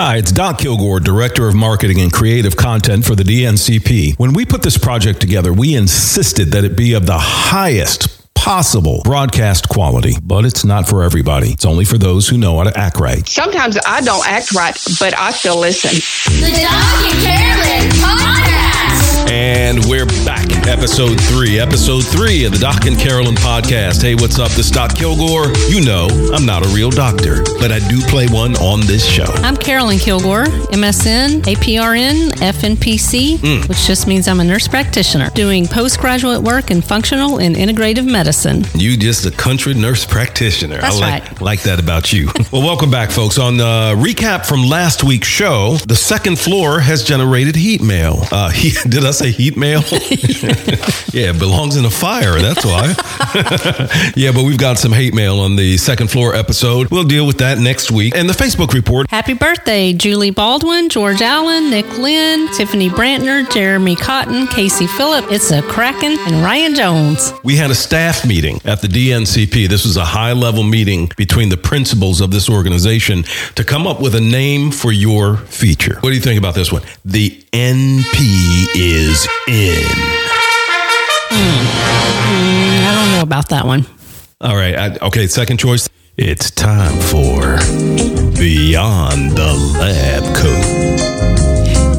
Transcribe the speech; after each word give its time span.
Hi, 0.00 0.18
it's 0.18 0.30
Doc 0.30 0.58
Kilgore, 0.58 1.00
Director 1.00 1.48
of 1.48 1.56
Marketing 1.56 2.00
and 2.00 2.12
Creative 2.12 2.54
Content 2.54 3.04
for 3.04 3.16
the 3.16 3.24
DNCP. 3.24 4.16
When 4.16 4.32
we 4.32 4.46
put 4.46 4.62
this 4.62 4.78
project 4.78 5.20
together, 5.20 5.52
we 5.52 5.74
insisted 5.74 6.52
that 6.52 6.62
it 6.62 6.76
be 6.76 6.92
of 6.92 7.06
the 7.06 7.18
highest 7.18 8.17
possible 8.38 9.00
broadcast 9.02 9.68
quality, 9.68 10.14
but 10.22 10.44
it's 10.44 10.64
not 10.64 10.88
for 10.88 11.02
everybody. 11.02 11.50
It's 11.50 11.66
only 11.66 11.84
for 11.84 11.98
those 11.98 12.28
who 12.28 12.38
know 12.38 12.56
how 12.58 12.64
to 12.64 12.78
act 12.78 12.98
right. 13.00 13.26
Sometimes 13.26 13.76
I 13.84 14.00
don't 14.00 14.26
act 14.26 14.54
right, 14.54 14.76
but 15.00 15.18
I 15.18 15.32
still 15.32 15.58
listen. 15.58 15.90
The 16.40 16.52
Doc 16.62 17.04
and 17.04 17.22
Carolyn 17.24 17.90
Podcast. 17.98 19.28
And 19.30 19.84
we're 19.86 20.06
back. 20.24 20.46
Episode 20.66 21.20
three. 21.20 21.58
Episode 21.58 22.02
three 22.02 22.44
of 22.44 22.52
the 22.52 22.58
Doc 22.58 22.86
and 22.86 22.98
Carolyn 22.98 23.34
podcast. 23.34 24.00
Hey, 24.00 24.14
what's 24.14 24.38
up? 24.38 24.48
This 24.52 24.66
is 24.66 24.70
Doc 24.70 24.94
Kilgore. 24.94 25.52
You 25.68 25.84
know, 25.84 26.08
I'm 26.32 26.46
not 26.46 26.64
a 26.64 26.68
real 26.68 26.90
doctor, 26.90 27.42
but 27.58 27.70
I 27.70 27.80
do 27.88 28.00
play 28.02 28.26
one 28.28 28.56
on 28.56 28.80
this 28.86 29.04
show. 29.04 29.30
I'm 29.42 29.56
Carolyn 29.56 29.98
Kilgore, 29.98 30.44
MSN, 30.44 31.42
APRN, 31.42 32.30
FNPC, 32.38 33.36
mm. 33.36 33.68
which 33.68 33.86
just 33.86 34.06
means 34.06 34.28
I'm 34.28 34.40
a 34.40 34.44
nurse 34.44 34.68
practitioner 34.68 35.28
doing 35.30 35.66
postgraduate 35.66 36.42
work 36.42 36.70
in 36.70 36.80
functional 36.80 37.38
and 37.38 37.56
integrative 37.56 38.06
medicine. 38.10 38.27
You 38.74 38.98
just 38.98 39.24
a 39.24 39.30
country 39.30 39.72
nurse 39.72 40.04
practitioner. 40.04 40.78
That's 40.82 41.00
I 41.00 41.00
like, 41.00 41.22
right. 41.24 41.40
like 41.40 41.62
that 41.62 41.80
about 41.80 42.12
you. 42.12 42.26
well, 42.52 42.60
welcome 42.60 42.90
back, 42.90 43.10
folks. 43.10 43.38
On 43.38 43.58
uh, 43.58 43.94
recap 43.96 44.44
from 44.44 44.64
last 44.64 45.02
week's 45.02 45.28
show, 45.28 45.76
the 45.86 45.96
second 45.96 46.38
floor 46.38 46.78
has 46.78 47.02
generated 47.02 47.56
heat 47.56 47.82
mail. 47.82 48.18
Uh, 48.30 48.50
he, 48.58 48.72
did 48.86 49.06
I 49.06 49.12
say 49.12 49.30
heat 49.30 49.56
mail? 49.56 49.80
yeah, 51.10 51.30
it 51.30 51.38
belongs 51.38 51.76
in 51.76 51.86
a 51.86 51.90
fire. 51.90 52.38
That's 52.38 52.66
why. 52.66 52.94
yeah, 54.14 54.32
but 54.32 54.44
we've 54.44 54.58
got 54.58 54.78
some 54.78 54.92
hate 54.92 55.14
mail 55.14 55.40
on 55.40 55.56
the 55.56 55.78
second 55.78 56.10
floor 56.10 56.34
episode. 56.34 56.90
We'll 56.90 57.04
deal 57.04 57.26
with 57.26 57.38
that 57.38 57.58
next 57.58 57.90
week. 57.90 58.14
And 58.14 58.28
the 58.28 58.34
Facebook 58.34 58.74
report. 58.74 59.10
Happy 59.10 59.32
birthday, 59.32 59.94
Julie 59.94 60.32
Baldwin, 60.32 60.90
George 60.90 61.22
Allen, 61.22 61.70
Nick 61.70 61.96
Lynn, 61.96 62.52
Tiffany 62.52 62.90
Brantner, 62.90 63.50
Jeremy 63.50 63.96
Cotton, 63.96 64.46
Casey 64.48 64.86
Phillip, 64.86 65.24
It's 65.30 65.50
a 65.50 65.62
Kraken, 65.62 66.18
and 66.20 66.44
Ryan 66.44 66.74
Jones. 66.74 67.32
We 67.42 67.56
had 67.56 67.70
a 67.70 67.74
staff 67.74 68.17
meeting 68.24 68.60
at 68.64 68.80
the 68.80 68.88
DNCP. 68.88 69.68
This 69.68 69.84
was 69.84 69.96
a 69.96 70.04
high 70.04 70.32
level 70.32 70.62
meeting 70.62 71.10
between 71.16 71.48
the 71.48 71.56
principals 71.56 72.20
of 72.20 72.30
this 72.30 72.48
organization 72.48 73.24
to 73.54 73.64
come 73.64 73.86
up 73.86 74.00
with 74.00 74.14
a 74.14 74.20
name 74.20 74.70
for 74.70 74.92
your 74.92 75.36
feature. 75.36 75.96
What 76.00 76.10
do 76.10 76.14
you 76.14 76.20
think 76.20 76.38
about 76.38 76.54
this 76.54 76.72
one? 76.72 76.82
The 77.04 77.30
NP 77.52 78.66
is 78.74 79.26
in. 79.48 79.84
Hmm, 81.30 82.86
I 82.86 82.94
don't 82.94 83.12
know 83.16 83.22
about 83.22 83.48
that 83.50 83.66
one. 83.66 83.86
All 84.40 84.56
right. 84.56 84.74
I, 84.76 85.06
okay. 85.06 85.26
Second 85.26 85.58
choice. 85.58 85.88
It's 86.16 86.50
time 86.50 86.98
for 87.00 87.58
Beyond 88.38 89.32
the 89.32 89.54
Lab 89.78 90.24
Coat. 90.36 91.17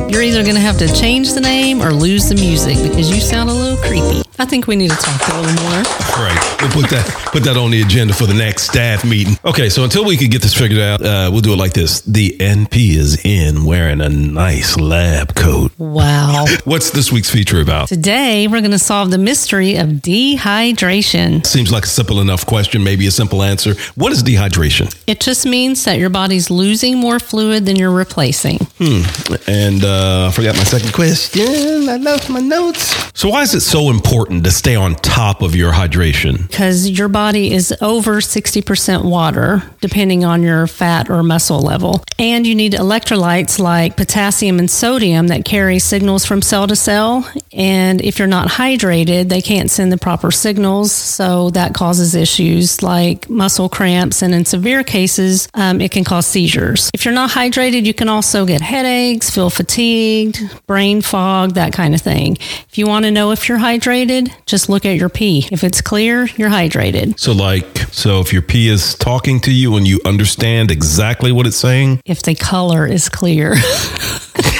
You're 0.10 0.24
either 0.24 0.42
going 0.42 0.56
to 0.56 0.62
have 0.62 0.80
to 0.80 0.92
change 0.92 1.34
the 1.34 1.40
name 1.40 1.84
or 1.84 1.92
lose 1.92 2.30
the 2.30 2.36
music 2.36 2.78
because 2.82 3.12
you 3.12 3.22
sound 3.22 3.50
a 3.50 3.54
little 3.54 3.78
creepy. 3.78 4.24
I 4.40 4.46
think 4.46 4.68
we 4.68 4.76
need 4.76 4.90
to 4.90 4.96
talk 4.96 5.22
a 5.28 5.42
little 5.42 5.64
more. 5.64 5.76
All 5.76 6.24
right. 6.24 6.58
We'll 6.62 6.72
put 6.72 6.90
that 6.90 7.06
put 7.32 7.44
that 7.44 7.58
on 7.58 7.72
the 7.72 7.82
agenda 7.82 8.14
for 8.14 8.26
the 8.26 8.34
next 8.34 8.64
staff 8.64 9.06
meeting. 9.06 9.36
Okay. 9.46 9.70
So 9.70 9.84
until 9.84 10.06
we 10.06 10.18
can 10.18 10.30
get 10.30 10.42
this 10.42 10.54
figured 10.54 10.80
out, 10.80 11.02
uh, 11.02 11.30
we'll 11.32 11.42
do 11.42 11.54
it 11.54 11.58
like 11.58 11.74
this. 11.74 12.02
The 12.02 12.38
NP 12.40 12.96
is 12.96 13.24
in 13.26 13.66
wearing 13.66 14.00
a 14.02 14.10
nice 14.10 14.78
lab 14.78 15.36
coat. 15.36 15.74
Wow. 15.78 16.46
What's 16.64 16.90
this 16.92 17.12
week's 17.12 17.30
feature 17.30 17.62
about? 17.62 17.90
Today, 17.90 18.48
we're 18.48 18.62
going 18.62 18.72
to 18.72 18.80
solve 18.80 19.12
the 19.12 19.18
mystery 19.18 19.76
of 19.76 19.90
dehydration. 19.90 21.46
Seems 21.46 21.72
like 21.72 21.84
a 21.84 21.88
simple 21.88 22.22
enough 22.22 22.46
question, 22.46 22.84
maybe 22.84 23.06
a 23.08 23.12
simple 23.12 23.44
answer. 23.44 23.76
What 23.96 24.14
is 24.14 24.23
dehydration? 24.23 24.98
It 25.06 25.20
just 25.20 25.46
means 25.46 25.84
that 25.84 26.00
your 26.00 26.10
body's 26.10 26.50
losing 26.50 26.98
more 26.98 27.20
fluid 27.20 27.66
than 27.66 27.76
you're 27.76 27.92
replacing. 27.92 28.60
Hmm. 28.80 29.04
And 29.48 29.84
uh, 29.84 29.98
Uh, 30.00 30.28
I 30.30 30.31
forgot 30.31 30.55
my 30.55 30.64
second 30.64 30.94
question. 30.94 31.89
I 31.89 31.97
lost 31.97 32.30
my 32.30 32.39
notes. 32.39 32.95
So, 33.14 33.28
why 33.28 33.42
is 33.42 33.53
it 33.53 33.59
so 33.59 33.89
important 33.89 34.45
to 34.45 34.52
stay 34.52 34.73
on 34.73 34.95
top 34.95 35.42
of 35.42 35.58
your 35.58 35.73
hydration? 35.73 36.48
Because 36.48 36.89
your 36.89 37.10
body 37.10 37.52
is 37.52 37.76
over 37.82 38.21
60% 38.21 39.04
water, 39.04 39.61
depending 39.82 40.23
on 40.23 40.42
your 40.42 40.67
fat 40.67 41.09
or 41.09 41.21
muscle 41.21 41.59
level. 41.59 42.02
And 42.17 42.48
you 42.48 42.55
need 42.55 42.71
electrolytes 42.71 43.59
like 43.59 43.98
potassium 43.98 44.58
and 44.58 44.71
sodium 44.71 45.27
that 45.27 45.43
carry 45.43 45.80
signals 45.80 46.26
from 46.26 46.42
cell 46.42 46.65
to 46.67 46.77
cell. 46.77 47.30
And 47.59 48.02
if 48.02 48.20
you're 48.20 48.27
not 48.27 48.47
hydrated, 48.47 49.27
they 49.27 49.42
can't 49.42 49.70
send 49.70 49.92
the 49.92 49.97
proper 49.97 50.31
signals. 50.31 50.93
So 50.93 51.49
that 51.49 51.73
causes 51.73 52.15
issues 52.15 52.81
like 52.81 53.30
muscle 53.30 53.67
cramps. 53.67 54.21
And 54.21 54.33
in 54.33 54.45
severe 54.45 54.81
cases, 54.81 55.49
um, 55.53 55.81
it 55.81 55.92
can 55.92 56.05
cause 56.05 56.25
seizures. 56.25 56.89
If 56.93 57.03
you're 57.03 57.14
not 57.14 57.31
hydrated, 57.31 57.86
you 57.86 57.93
can 57.93 58.08
also 58.08 58.45
get 58.45 58.61
headaches, 58.61 59.30
feel 59.30 59.49
fatigued, 59.49 60.39
brain 60.67 61.02
fog, 61.02 61.55
that 61.55 61.73
kind 61.73 61.93
of 61.93 62.02
thing. 62.02 62.37
If 62.70 62.77
you 62.77 62.87
want 62.87 63.03
to 63.03 63.11
know 63.11 63.31
if 63.31 63.49
you're 63.49 63.59
hydrated, 63.59 64.31
just 64.45 64.70
look 64.70 64.86
at 64.86 64.95
your 64.95 65.09
pee. 65.09 65.45
If 65.52 65.65
it's 65.65 65.81
clear, 65.81 66.27
you're 66.37 66.49
hydrated. 66.49 67.20
So, 67.20 67.33
like, 67.33 67.80
so 67.91 68.21
if 68.21 68.31
your 68.31 68.41
pee 68.41 68.70
is 68.70 68.95
talking 68.95 69.41
to 69.41 69.52
you 69.52 69.76
and 69.76 69.86
you 69.86 69.99
understand 70.05 70.71
exactly 70.71 71.33
what 71.33 71.45
it's 71.45 71.58
saying, 71.58 72.02
If 72.05 72.23
the 72.23 72.36
color 72.36 72.87
is 72.87 73.09
clear. 73.09 73.55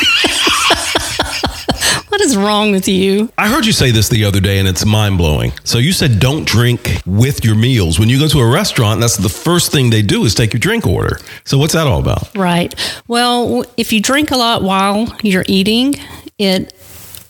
what 2.20 2.26
is 2.26 2.36
wrong 2.36 2.74
with 2.74 2.90
you? 2.90 3.32
I 3.38 3.48
heard 3.48 3.66
you 3.66 3.72
say 3.72 3.92
this 3.92 4.10
the 4.10 4.26
other 4.26 4.42
day 4.42 4.60
and 4.60 4.68
it's 4.68 4.86
mind 4.86 5.18
blowing. 5.18 5.54
So, 5.64 5.78
you 5.78 5.94
said 5.94 6.20
don't 6.20 6.46
drink 6.46 7.02
with 7.06 7.46
your 7.46 7.56
meals. 7.56 7.98
When 7.98 8.10
you 8.10 8.20
go 8.20 8.28
to 8.28 8.40
a 8.40 8.52
restaurant, 8.52 9.00
that's 9.00 9.16
the 9.16 9.30
first 9.30 9.72
thing 9.72 9.90
they 9.90 10.02
do 10.02 10.26
is 10.26 10.36
take 10.36 10.52
your 10.52 10.60
drink 10.60 10.86
order. 10.86 11.20
So, 11.46 11.58
what's 11.58 11.74
that 11.74 11.88
all 11.88 12.02
about? 12.02 12.36
Right. 12.36 12.76
Well, 13.08 13.64
if 13.78 13.94
you 13.94 14.02
drink 14.02 14.32
a 14.32 14.36
lot 14.36 14.64
while 14.64 15.16
you're 15.24 15.46
eating, 15.48 15.96
it 16.38 16.74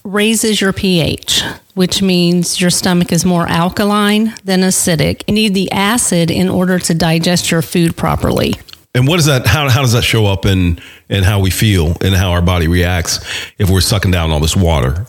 raises 0.04 0.60
your 0.60 0.74
pH, 0.74 1.44
which 1.76 2.02
means 2.02 2.60
your 2.60 2.72
stomach 2.72 3.12
is 3.12 3.24
more 3.24 3.48
alkaline 3.48 4.34
than 4.44 4.62
acidic. 4.62 5.22
You 5.28 5.36
need 5.36 5.54
the 5.54 5.72
acid 5.72 6.32
in 6.32 6.50
order 6.50 6.80
to 6.80 6.96
digest 6.96 7.52
your 7.52 7.62
food 7.62 7.96
properly. 7.96 8.56
And 8.96 9.08
what 9.08 9.18
does 9.18 9.26
that? 9.26 9.46
How, 9.46 9.70
how 9.70 9.82
does 9.82 9.94
that 9.94 10.04
show 10.04 10.26
up 10.26 10.46
in 10.46 10.80
in 11.10 11.24
how 11.24 11.40
we 11.40 11.52
feel 11.52 11.96
and 12.02 12.16
how 12.16 12.32
our 12.32 12.42
body 12.42 12.68
reacts 12.68 13.20
if 13.58 13.70
we're 13.70 13.82
sucking 13.82 14.12
down 14.12 14.32
all 14.32 14.40
this 14.40 14.56
water? 14.56 15.06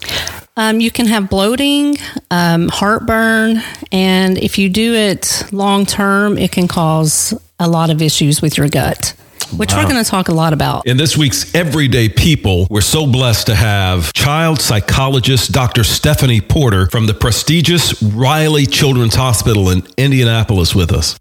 Um, 0.57 0.81
you 0.81 0.91
can 0.91 1.07
have 1.07 1.31
bloating, 1.31 1.97
um, 2.31 2.69
heartburn, 2.69 3.63
and 3.93 4.37
if 4.37 4.59
you 4.59 4.69
do 4.69 4.95
it 4.95 5.45
long 5.53 5.87
term, 5.87 6.37
it 6.37 6.53
can 6.53 6.69
cause 6.69 7.33
a 7.59 7.69
lot 7.69 7.89
of 7.89 8.03
issues 8.03 8.43
with 8.43 8.59
your 8.59 8.69
gut, 8.69 9.15
which 9.57 9.73
Wow. 9.73 9.79
we're 9.85 9.91
going 9.91 10.05
to 10.05 10.11
talk 10.11 10.29
a 10.29 10.33
lot 10.35 10.53
about. 10.53 10.87
In 10.87 10.97
this 10.99 11.17
week's 11.17 11.55
Everyday 11.55 12.09
People, 12.11 12.67
we're 12.69 12.81
so 12.83 13.07
blessed 13.07 13.47
to 13.47 13.55
have 13.55 14.13
child 14.13 14.61
psychologist 14.61 15.53
Dr. 15.53 15.85
Stephanie 15.85 16.41
Porter 16.43 16.89
from 16.91 17.07
the 17.07 17.15
prestigious 17.15 18.03
Riley 18.03 18.67
Children's 18.67 19.15
Hospital 19.15 19.71
in 19.71 19.83
Indianapolis 19.97 20.75
with 20.75 20.93
us. 20.93 21.17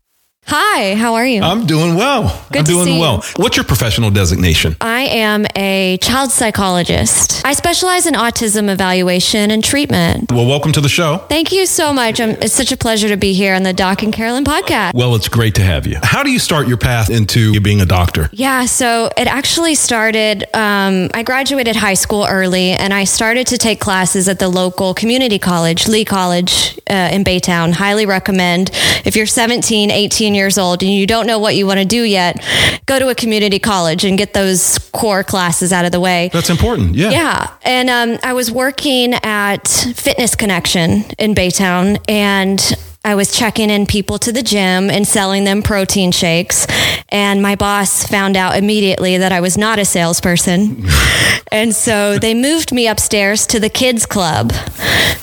Hi, 0.52 0.96
how 0.96 1.14
are 1.14 1.28
you? 1.28 1.44
I'm 1.44 1.68
doing 1.68 1.94
well. 1.94 2.24
I'm 2.24 2.52
Good 2.52 2.66
to 2.66 2.72
doing 2.72 2.86
see 2.86 2.94
you. 2.96 3.00
well. 3.00 3.24
What's 3.36 3.56
your 3.56 3.66
professional 3.66 4.10
designation? 4.10 4.76
I 4.82 5.02
am 5.02 5.46
a 5.56 6.00
child 6.02 6.32
psychologist. 6.32 7.46
I 7.46 7.54
specialize 7.54 8.08
in 8.08 8.16
autism 8.16 8.68
evaluation 8.68 9.52
and 9.52 9.64
treatment. 9.64 10.32
Well, 10.32 10.48
welcome 10.48 10.72
to 10.72 10.82
the 10.82 10.90
show. 10.90 11.18
Thank 11.30 11.52
you 11.52 11.68
so 11.68 11.94
much. 11.94 12.20
Um 12.20 12.32
it's 12.42 12.56
such 12.56 12.72
a 12.72 12.78
pleasure 12.78 13.10
to 13.10 13.16
be 13.18 13.34
here 13.34 13.54
on 13.54 13.62
the 13.62 13.74
Doc 13.74 14.02
and 14.02 14.12
Carolyn 14.12 14.44
podcast. 14.44 14.96
Well, 14.96 15.14
it's 15.14 15.28
great 15.30 15.54
to 15.56 15.62
have 15.62 15.86
you. 15.86 16.00
How 16.02 16.24
do 16.24 16.32
you 16.32 16.40
start 16.40 16.68
your 16.68 16.78
path 16.78 17.12
into 17.12 17.54
you 17.54 17.62
being 17.62 17.82
a 17.82 17.86
doctor? 17.86 18.28
Yeah, 18.32 18.66
so 18.66 19.12
it 19.18 19.28
actually 19.28 19.76
started. 19.76 20.46
Um, 20.56 21.12
I 21.14 21.22
graduated 21.22 21.76
high 21.76 21.94
school 21.94 22.26
early, 22.28 22.72
and 22.72 22.92
I 22.92 23.04
started 23.04 23.46
to 23.48 23.60
take 23.60 23.80
classes 23.80 24.28
at 24.28 24.40
the 24.40 24.50
local 24.50 24.96
community 24.96 25.38
college, 25.38 25.88
Lee 25.88 26.06
College 26.06 26.80
uh, 26.90 27.10
in 27.14 27.24
Baytown. 27.24 27.72
Highly 27.74 28.08
recommend. 28.08 28.72
If 29.06 29.16
you're 29.16 29.28
17, 29.28 29.92
18 29.92 30.34
years 30.34 30.39
old, 30.58 30.84
and 30.84 30.92
you 30.92 31.06
don't 31.08 31.28
know 31.28 31.40
what 31.40 31.56
you 31.56 31.66
want 31.66 31.80
to 31.80 31.86
do 31.86 32.04
yet, 32.04 32.44
go 32.86 33.00
to 33.00 33.10
a 33.10 33.16
community 33.16 33.60
college 33.60 34.06
and 34.06 34.18
get 34.18 34.34
those 34.34 34.78
core 34.94 35.24
classes 35.24 35.74
out 35.74 35.86
of 35.86 35.92
the 35.92 36.00
way. 36.00 36.30
That's 36.32 36.50
important. 36.50 36.96
Yeah. 36.96 37.10
Yeah. 37.12 37.54
And 37.64 37.90
um, 37.90 38.20
I 38.24 38.34
was 38.34 38.52
working 38.52 39.14
at 39.14 39.68
Fitness 39.68 40.36
Connection 40.36 41.06
in 41.18 41.36
Baytown 41.36 42.04
and 42.08 42.60
I 43.06 43.16
was 43.16 43.32
checking 43.32 43.70
in 43.70 43.86
people 43.86 44.20
to 44.20 44.32
the 44.32 44.44
gym 44.44 44.90
and 44.90 45.08
selling 45.08 45.46
them 45.46 45.64
protein 45.64 46.12
shakes. 46.12 46.68
And 47.08 47.42
my 47.42 47.56
boss 47.56 48.06
found 48.06 48.36
out 48.36 48.58
immediately 48.58 49.18
that 49.18 49.32
I 49.32 49.40
was 49.40 49.58
not 49.58 49.80
a 49.80 49.86
salesperson. 49.86 50.86
and 51.52 51.74
so 51.74 52.20
they 52.20 52.34
moved 52.34 52.74
me 52.74 52.88
upstairs 52.88 53.48
to 53.48 53.60
the 53.60 53.70
kids 53.70 54.06
club. 54.06 54.52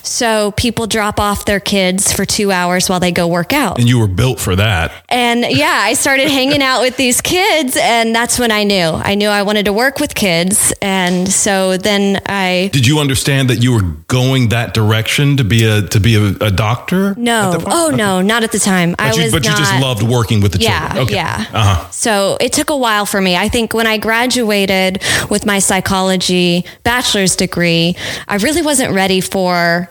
So 0.02 0.52
people 0.52 0.86
drop 0.86 1.20
off 1.20 1.44
their 1.44 1.60
kids 1.60 2.12
for 2.12 2.24
two 2.24 2.50
hours 2.50 2.88
while 2.88 3.00
they 3.00 3.12
go 3.12 3.26
work 3.26 3.52
out. 3.52 3.78
And 3.78 3.88
you 3.88 3.98
were 3.98 4.06
built 4.06 4.40
for 4.40 4.56
that. 4.56 4.92
And 5.08 5.44
yeah, 5.44 5.80
I 5.82 5.94
started 5.94 6.30
hanging 6.30 6.62
out 6.62 6.80
with 6.80 6.96
these 6.96 7.20
kids, 7.20 7.76
and 7.76 8.14
that's 8.14 8.38
when 8.38 8.50
I 8.50 8.64
knew. 8.64 8.86
I 8.86 9.16
knew 9.16 9.28
I 9.28 9.42
wanted 9.42 9.66
to 9.66 9.72
work 9.72 9.98
with 9.98 10.14
kids. 10.14 10.72
And 10.80 11.28
so 11.28 11.76
then 11.76 12.22
I. 12.26 12.70
Did 12.72 12.86
you 12.86 13.00
understand 13.00 13.50
that 13.50 13.56
you 13.56 13.72
were 13.72 13.82
going 14.08 14.48
that 14.50 14.74
direction 14.74 15.36
to 15.38 15.44
be 15.44 15.64
a 15.64 15.82
to 15.82 16.00
be 16.00 16.14
a, 16.14 16.46
a 16.46 16.50
doctor? 16.50 17.14
No, 17.16 17.58
At 17.66 17.72
Oh 17.74 17.90
no, 17.90 18.22
not 18.22 18.42
at 18.44 18.52
the 18.52 18.58
time. 18.58 18.94
I 18.98 19.10
But, 19.10 19.16
you, 19.16 19.22
was 19.24 19.32
but 19.32 19.44
you 19.44 19.50
just 19.50 19.80
loved 19.80 20.02
working 20.02 20.40
with 20.40 20.52
the 20.52 20.58
yeah, 20.58 20.80
children. 20.80 21.04
Okay. 21.06 21.14
yeah. 21.14 21.44
Uh-huh. 21.52 21.90
So 21.90 22.36
it 22.40 22.52
took 22.52 22.70
a 22.70 22.76
while 22.76 23.06
for 23.06 23.20
me. 23.20 23.36
I 23.36 23.48
think 23.48 23.74
when 23.74 23.86
I 23.86 23.98
graduated 23.98 25.02
with 25.30 25.46
my 25.46 25.58
psychology 25.58 26.64
bachelor's 26.82 27.36
degree, 27.36 27.96
I 28.28 28.36
really 28.36 28.62
wasn't 28.62 28.92
ready 28.94 29.20
for 29.20 29.88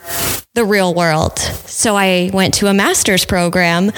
the 0.56 0.66
real 0.66 0.94
world. 0.94 1.38
So 1.38 1.96
I 1.96 2.32
went 2.34 2.56
to 2.56 2.68
a 2.68 2.74
master's 2.74 3.26
program 3.26 3.92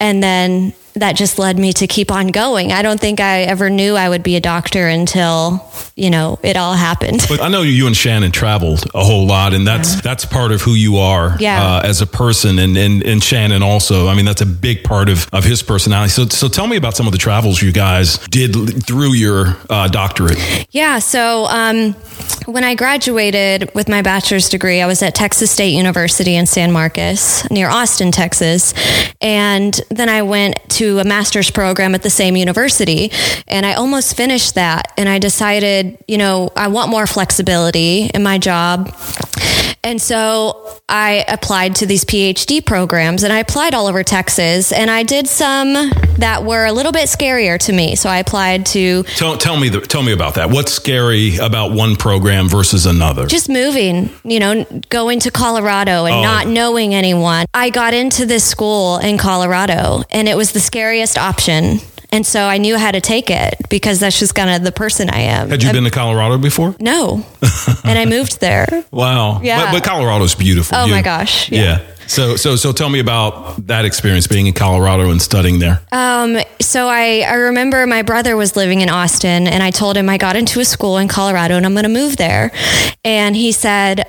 and 0.00 0.22
then 0.22 0.72
that 0.94 1.14
just 1.14 1.38
led 1.38 1.56
me 1.56 1.72
to 1.74 1.86
keep 1.86 2.10
on 2.10 2.28
going. 2.28 2.72
I 2.72 2.82
don't 2.82 2.98
think 2.98 3.20
I 3.20 3.42
ever 3.42 3.70
knew 3.70 3.94
I 3.94 4.08
would 4.08 4.24
be 4.24 4.34
a 4.34 4.40
doctor 4.40 4.88
until, 4.88 5.64
you 5.94 6.10
know, 6.10 6.40
it 6.42 6.56
all 6.56 6.74
happened. 6.74 7.24
But 7.28 7.40
I 7.40 7.46
know 7.46 7.62
you 7.62 7.86
and 7.86 7.96
Shannon 7.96 8.32
traveled 8.32 8.84
a 8.94 9.04
whole 9.04 9.24
lot, 9.24 9.54
and 9.54 9.64
that's 9.64 10.00
that's 10.00 10.24
part 10.24 10.50
of 10.50 10.60
who 10.60 10.72
you 10.72 10.96
are 10.96 11.36
Yeah. 11.38 11.62
uh, 11.76 11.82
as 11.84 12.00
a 12.00 12.06
person, 12.06 12.58
and, 12.58 12.76
and 12.76 13.04
and 13.04 13.22
Shannon 13.22 13.62
also. 13.62 14.08
I 14.08 14.16
mean, 14.16 14.24
that's 14.24 14.40
a 14.40 14.46
big 14.46 14.82
part 14.82 15.08
of 15.08 15.28
of 15.32 15.44
his 15.44 15.62
personality. 15.62 16.10
So 16.10 16.24
so 16.26 16.48
tell 16.48 16.66
me 16.66 16.76
about 16.76 16.96
some 16.96 17.06
of 17.06 17.12
the 17.12 17.18
travels 17.18 17.62
you 17.62 17.70
guys 17.70 18.18
did 18.30 18.84
through 18.84 19.12
your 19.12 19.56
uh, 19.70 19.86
doctorate. 19.86 20.66
Yeah. 20.72 20.98
So 20.98 21.44
um, 21.46 21.92
when 22.46 22.64
I 22.64 22.74
graduated 22.74 23.72
with 23.72 23.88
my 23.88 24.02
bachelor's 24.02 24.48
degree, 24.48 24.80
I 24.80 24.86
was 24.86 25.00
at 25.02 25.14
Texas 25.14 25.52
State 25.52 25.74
University 25.74 25.97
in 26.04 26.46
San 26.46 26.72
Marcos 26.72 27.48
near 27.50 27.68
Austin, 27.68 28.12
Texas. 28.12 28.74
And 29.20 29.80
then 29.90 30.08
I 30.08 30.22
went 30.22 30.56
to 30.70 30.98
a 30.98 31.04
master's 31.04 31.50
program 31.50 31.94
at 31.94 32.02
the 32.02 32.10
same 32.10 32.36
university. 32.36 33.10
And 33.46 33.66
I 33.66 33.74
almost 33.74 34.16
finished 34.16 34.54
that. 34.54 34.92
And 34.96 35.08
I 35.08 35.18
decided, 35.18 35.98
you 36.06 36.18
know, 36.18 36.50
I 36.54 36.68
want 36.68 36.90
more 36.90 37.06
flexibility 37.06 38.10
in 38.14 38.22
my 38.22 38.38
job. 38.38 38.94
And 39.84 40.00
so 40.02 40.80
I 40.88 41.24
applied 41.28 41.76
to 41.76 41.86
these 41.86 42.04
PhD 42.04 42.64
programs 42.64 43.22
and 43.22 43.32
I 43.32 43.38
applied 43.38 43.74
all 43.74 43.86
over 43.86 44.02
Texas 44.02 44.72
and 44.72 44.90
I 44.90 45.02
did 45.02 45.26
some 45.28 45.72
that 46.18 46.44
were 46.44 46.66
a 46.66 46.72
little 46.72 46.92
bit 46.92 47.04
scarier 47.08 47.58
to 47.60 47.72
me. 47.72 47.94
So 47.94 48.08
I 48.10 48.18
applied 48.18 48.66
to 48.66 49.02
Tell 49.04 49.36
tell 49.38 49.56
me 49.56 49.68
the, 49.68 49.80
tell 49.80 50.02
me 50.02 50.12
about 50.12 50.34
that. 50.34 50.50
What's 50.50 50.72
scary 50.72 51.36
about 51.38 51.72
one 51.72 51.96
program 51.96 52.48
versus 52.48 52.86
another? 52.86 53.26
just 53.26 53.48
moving, 53.48 54.10
you 54.24 54.40
know, 54.40 54.64
going 54.90 55.20
to 55.20 55.30
Colorado 55.30 56.04
and 56.06 56.16
Oh. 56.16 56.22
not 56.22 56.46
knowing 56.48 56.94
anyone. 56.94 57.46
I 57.54 57.70
got 57.70 57.94
into 57.94 58.26
this 58.26 58.44
school 58.44 58.98
in 58.98 59.16
Colorado 59.18 60.02
and 60.10 60.28
it 60.28 60.36
was 60.36 60.52
the 60.52 60.60
scariest 60.60 61.16
option. 61.16 61.80
And 62.10 62.26
so 62.26 62.40
I 62.44 62.56
knew 62.58 62.78
how 62.78 62.90
to 62.90 63.00
take 63.00 63.30
it 63.30 63.54
because 63.68 64.00
that's 64.00 64.18
just 64.18 64.34
kind 64.34 64.48
of 64.50 64.62
the 64.62 64.72
person 64.72 65.10
I 65.10 65.20
am. 65.20 65.50
Had 65.50 65.62
you 65.62 65.68
I'm- 65.68 65.74
been 65.76 65.84
to 65.84 65.90
Colorado 65.90 66.38
before? 66.38 66.74
No. 66.80 67.24
and 67.84 67.98
I 67.98 68.06
moved 68.06 68.40
there. 68.40 68.66
Wow. 68.90 69.40
Yeah. 69.42 69.66
But, 69.66 69.72
but 69.72 69.84
Colorado's 69.84 70.34
beautiful. 70.34 70.76
Oh 70.78 70.86
You- 70.86 70.92
my 70.92 71.02
gosh, 71.02 71.50
Yeah. 71.52 71.62
yeah. 71.62 71.80
So 72.06 72.36
so 72.36 72.56
so 72.56 72.72
tell 72.72 72.88
me 72.88 73.00
about 73.00 73.66
that 73.66 73.84
experience 73.84 74.26
being 74.26 74.46
in 74.46 74.54
Colorado 74.54 75.10
and 75.10 75.20
studying 75.20 75.58
there. 75.58 75.82
Um, 75.92 76.38
so 76.58 76.88
I, 76.88 77.20
I 77.20 77.34
remember 77.34 77.86
my 77.86 78.00
brother 78.00 78.34
was 78.34 78.56
living 78.56 78.80
in 78.80 78.88
Austin 78.88 79.46
and 79.46 79.62
I 79.62 79.70
told 79.70 79.94
him 79.98 80.08
I 80.08 80.16
got 80.16 80.34
into 80.34 80.58
a 80.60 80.64
school 80.64 80.96
in 80.96 81.06
Colorado 81.08 81.56
and 81.56 81.66
I'm 81.66 81.74
going 81.74 81.82
to 81.82 81.90
move 81.90 82.16
there. 82.16 82.50
And 83.04 83.36
he 83.36 83.52
said, 83.52 84.04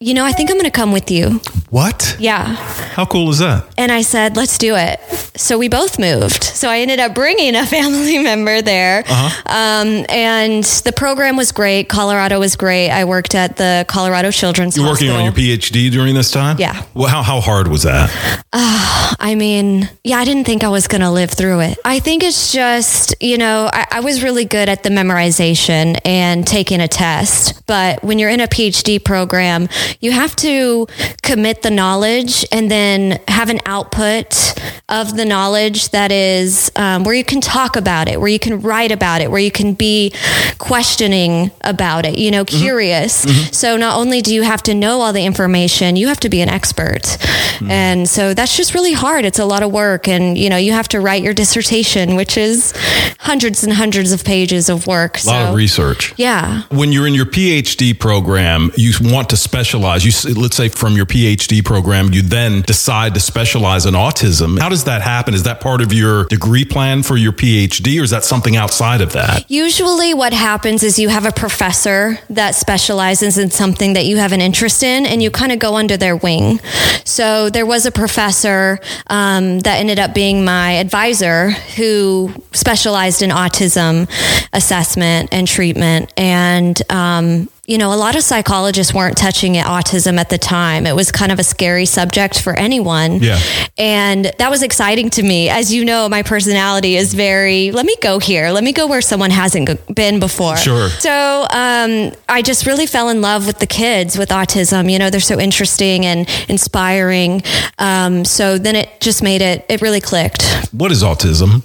you 0.00 0.14
know, 0.14 0.24
I 0.24 0.32
think 0.32 0.50
I'm 0.50 0.56
going 0.56 0.64
to 0.64 0.70
come 0.70 0.92
with 0.92 1.10
you. 1.10 1.42
What? 1.72 2.16
Yeah. 2.18 2.54
How 2.92 3.06
cool 3.06 3.30
is 3.30 3.38
that? 3.38 3.64
And 3.78 3.90
I 3.90 4.02
said, 4.02 4.36
let's 4.36 4.58
do 4.58 4.74
it. 4.76 5.00
So 5.34 5.56
we 5.56 5.70
both 5.70 5.98
moved. 5.98 6.44
So 6.44 6.68
I 6.68 6.80
ended 6.80 7.00
up 7.00 7.14
bringing 7.14 7.54
a 7.56 7.64
family 7.76 8.18
member 8.18 8.60
there. 8.60 9.04
Uh 9.08 9.30
Um, 9.46 10.04
and 10.10 10.64
the 10.64 10.92
program 10.94 11.36
was 11.36 11.50
great. 11.50 11.88
Colorado 11.88 12.38
was 12.40 12.56
great. 12.56 12.90
I 12.90 13.06
worked 13.06 13.34
at 13.34 13.56
the 13.56 13.86
Colorado 13.88 14.30
Children's 14.30 14.76
You're 14.76 14.86
working 14.86 15.08
on 15.08 15.24
your 15.24 15.32
PhD 15.32 15.90
during 15.90 16.14
this 16.14 16.30
time? 16.30 16.56
Yeah. 16.58 16.84
Well, 16.92 17.08
how, 17.08 17.22
how 17.22 17.40
hard 17.40 17.68
was 17.68 17.84
that? 17.84 18.10
I 18.52 19.34
mean, 19.34 19.88
yeah, 20.04 20.18
I 20.18 20.26
didn't 20.26 20.44
think 20.44 20.64
I 20.64 20.68
was 20.68 20.88
going 20.88 21.00
to 21.00 21.10
live 21.10 21.30
through 21.30 21.60
it. 21.60 21.78
I 21.86 22.00
think 22.00 22.22
it's 22.22 22.52
just, 22.52 23.14
you 23.18 23.38
know, 23.38 23.70
I, 23.72 23.86
I 23.92 24.00
was 24.00 24.22
really 24.22 24.44
good 24.44 24.68
at 24.68 24.82
the 24.82 24.90
memorization 24.90 25.98
and 26.04 26.46
taking 26.46 26.80
a 26.80 26.88
test. 26.88 27.64
But 27.66 28.02
when 28.04 28.18
you're 28.18 28.28
in 28.28 28.40
a 28.40 28.48
PhD 28.48 29.02
program, 29.02 29.68
you 30.00 30.12
have 30.12 30.36
to 30.36 30.86
commit 31.22 31.61
the 31.62 31.70
knowledge 31.70 32.44
and 32.52 32.70
then 32.70 33.20
have 33.28 33.48
an 33.48 33.60
output 33.66 34.54
of 34.88 35.16
the 35.16 35.24
knowledge 35.24 35.88
that 35.90 36.12
is 36.12 36.70
um, 36.76 37.04
where 37.04 37.14
you 37.14 37.24
can 37.24 37.40
talk 37.40 37.76
about 37.76 38.08
it, 38.08 38.20
where 38.20 38.28
you 38.28 38.38
can 38.38 38.60
write 38.60 38.92
about 38.92 39.20
it, 39.20 39.30
where 39.30 39.40
you 39.40 39.50
can 39.50 39.74
be 39.74 40.12
questioning 40.58 41.50
about 41.62 42.06
it, 42.06 42.16
you 42.18 42.30
know, 42.30 42.44
mm-hmm. 42.44 42.58
curious. 42.58 43.24
Mm-hmm. 43.24 43.52
So 43.52 43.76
not 43.76 43.98
only 43.98 44.22
do 44.22 44.34
you 44.34 44.42
have 44.42 44.62
to 44.64 44.74
know 44.74 45.00
all 45.00 45.12
the 45.12 45.24
information, 45.24 45.96
you 45.96 46.08
have 46.08 46.20
to 46.20 46.28
be 46.28 46.40
an 46.40 46.48
expert. 46.48 47.02
Mm-hmm. 47.02 47.70
And 47.70 48.08
so 48.08 48.34
that's 48.34 48.56
just 48.56 48.74
really 48.74 48.92
hard. 48.92 49.24
It's 49.24 49.38
a 49.38 49.44
lot 49.44 49.62
of 49.62 49.72
work. 49.72 50.08
And, 50.08 50.38
you 50.38 50.48
know, 50.48 50.56
you 50.56 50.72
have 50.72 50.88
to 50.88 51.00
write 51.00 51.22
your 51.22 51.34
dissertation, 51.34 52.14
which 52.14 52.36
is 52.36 52.72
hundreds 53.18 53.64
and 53.64 53.72
hundreds 53.72 54.12
of 54.12 54.24
pages 54.24 54.68
of 54.68 54.86
work. 54.86 55.22
A 55.24 55.26
lot 55.26 55.44
so, 55.44 55.48
of 55.48 55.54
research. 55.54 56.14
Yeah. 56.16 56.62
When 56.70 56.92
you're 56.92 57.06
in 57.06 57.14
your 57.14 57.26
PhD 57.26 57.98
program, 57.98 58.70
you 58.76 58.92
want 59.00 59.30
to 59.30 59.36
specialize. 59.36 60.04
You 60.04 60.34
let's 60.34 60.56
say 60.56 60.68
from 60.68 60.96
your 60.96 61.06
PhD 61.06 61.51
program, 61.60 62.12
you 62.12 62.22
then 62.22 62.62
decide 62.62 63.14
to 63.14 63.20
specialize 63.20 63.84
in 63.84 63.94
autism. 63.94 64.58
How 64.58 64.68
does 64.68 64.84
that 64.84 65.02
happen? 65.02 65.34
Is 65.34 65.42
that 65.42 65.60
part 65.60 65.82
of 65.82 65.92
your 65.92 66.24
degree 66.26 66.64
plan 66.64 67.02
for 67.02 67.16
your 67.16 67.32
PhD, 67.32 68.00
or 68.00 68.04
is 68.04 68.10
that 68.10 68.24
something 68.24 68.56
outside 68.56 69.00
of 69.00 69.12
that? 69.12 69.50
Usually, 69.50 70.14
what 70.14 70.32
happens 70.32 70.82
is 70.82 70.98
you 70.98 71.08
have 71.08 71.26
a 71.26 71.32
professor 71.32 72.18
that 72.30 72.54
specializes 72.54 73.36
in 73.36 73.50
something 73.50 73.92
that 73.94 74.06
you 74.06 74.16
have 74.16 74.32
an 74.32 74.40
interest 74.40 74.82
in, 74.82 75.04
and 75.04 75.22
you 75.22 75.30
kind 75.30 75.52
of 75.52 75.58
go 75.58 75.76
under 75.76 75.96
their 75.96 76.16
wing. 76.16 76.60
So, 77.04 77.50
there 77.50 77.66
was 77.66 77.84
a 77.84 77.90
professor 77.90 78.78
um, 79.08 79.60
that 79.60 79.80
ended 79.80 79.98
up 79.98 80.14
being 80.14 80.44
my 80.44 80.72
advisor 80.72 81.50
who 81.50 82.32
specialized 82.52 83.22
in 83.22 83.30
autism 83.30 84.08
assessment 84.52 85.28
and 85.32 85.48
treatment. 85.48 86.12
And, 86.16 86.80
um, 86.90 87.48
you 87.68 87.78
know, 87.78 87.94
a 87.94 87.96
lot 87.96 88.16
of 88.16 88.24
psychologists 88.24 88.92
weren't 88.92 89.16
touching 89.16 89.54
it, 89.54 89.64
autism 89.64 90.18
at 90.18 90.30
the 90.30 90.38
time. 90.38 90.84
It 90.84 90.96
was 90.96 91.12
kind 91.12 91.30
of 91.30 91.38
a 91.38 91.44
scary 91.44 91.86
subject 91.86 92.42
for 92.42 92.54
anyone. 92.54 93.20
Yeah. 93.20 93.38
And 93.78 94.32
that 94.38 94.50
was 94.50 94.64
exciting 94.64 95.10
to 95.10 95.22
me. 95.22 95.48
As 95.48 95.72
you 95.72 95.84
know, 95.84 96.08
my 96.08 96.24
personality 96.24 96.96
is 96.96 97.14
very, 97.14 97.70
let 97.70 97.86
me 97.86 97.94
go 98.02 98.18
here. 98.18 98.50
Let 98.50 98.64
me 98.64 98.72
go 98.72 98.88
where 98.88 99.00
someone 99.00 99.30
hasn't 99.30 99.94
been 99.94 100.18
before. 100.18 100.56
Sure. 100.56 100.88
So 100.88 101.46
um, 101.50 102.12
I 102.28 102.42
just 102.42 102.66
really 102.66 102.86
fell 102.86 103.08
in 103.10 103.20
love 103.20 103.46
with 103.46 103.60
the 103.60 103.68
kids 103.68 104.18
with 104.18 104.30
autism. 104.30 104.90
You 104.90 104.98
know, 104.98 105.08
they're 105.08 105.20
so 105.20 105.38
interesting 105.38 106.04
and 106.04 106.28
inspiring. 106.48 107.42
Um, 107.78 108.24
so 108.24 108.58
then 108.58 108.74
it 108.74 109.00
just 109.00 109.22
made 109.22 109.40
it, 109.40 109.64
it 109.68 109.80
really 109.82 110.00
clicked. 110.00 110.42
What 110.72 110.90
is 110.90 111.04
autism? 111.04 111.62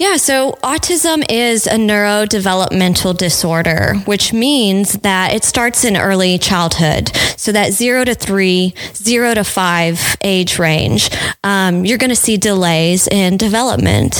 Yeah, 0.00 0.16
so 0.16 0.52
autism 0.62 1.22
is 1.28 1.66
a 1.66 1.74
neurodevelopmental 1.74 3.18
disorder, 3.18 3.96
which 4.06 4.32
means 4.32 4.94
that 5.00 5.34
it 5.34 5.44
starts 5.44 5.84
in 5.84 5.94
early 5.94 6.38
childhood. 6.38 7.14
So 7.36 7.52
that 7.52 7.72
zero 7.72 8.04
to 8.04 8.14
three, 8.14 8.72
zero 8.94 9.34
to 9.34 9.44
five 9.44 10.16
age 10.22 10.58
range, 10.58 11.10
um, 11.44 11.84
you're 11.84 11.98
going 11.98 12.08
to 12.08 12.16
see 12.16 12.38
delays 12.38 13.08
in 13.08 13.36
development. 13.36 14.14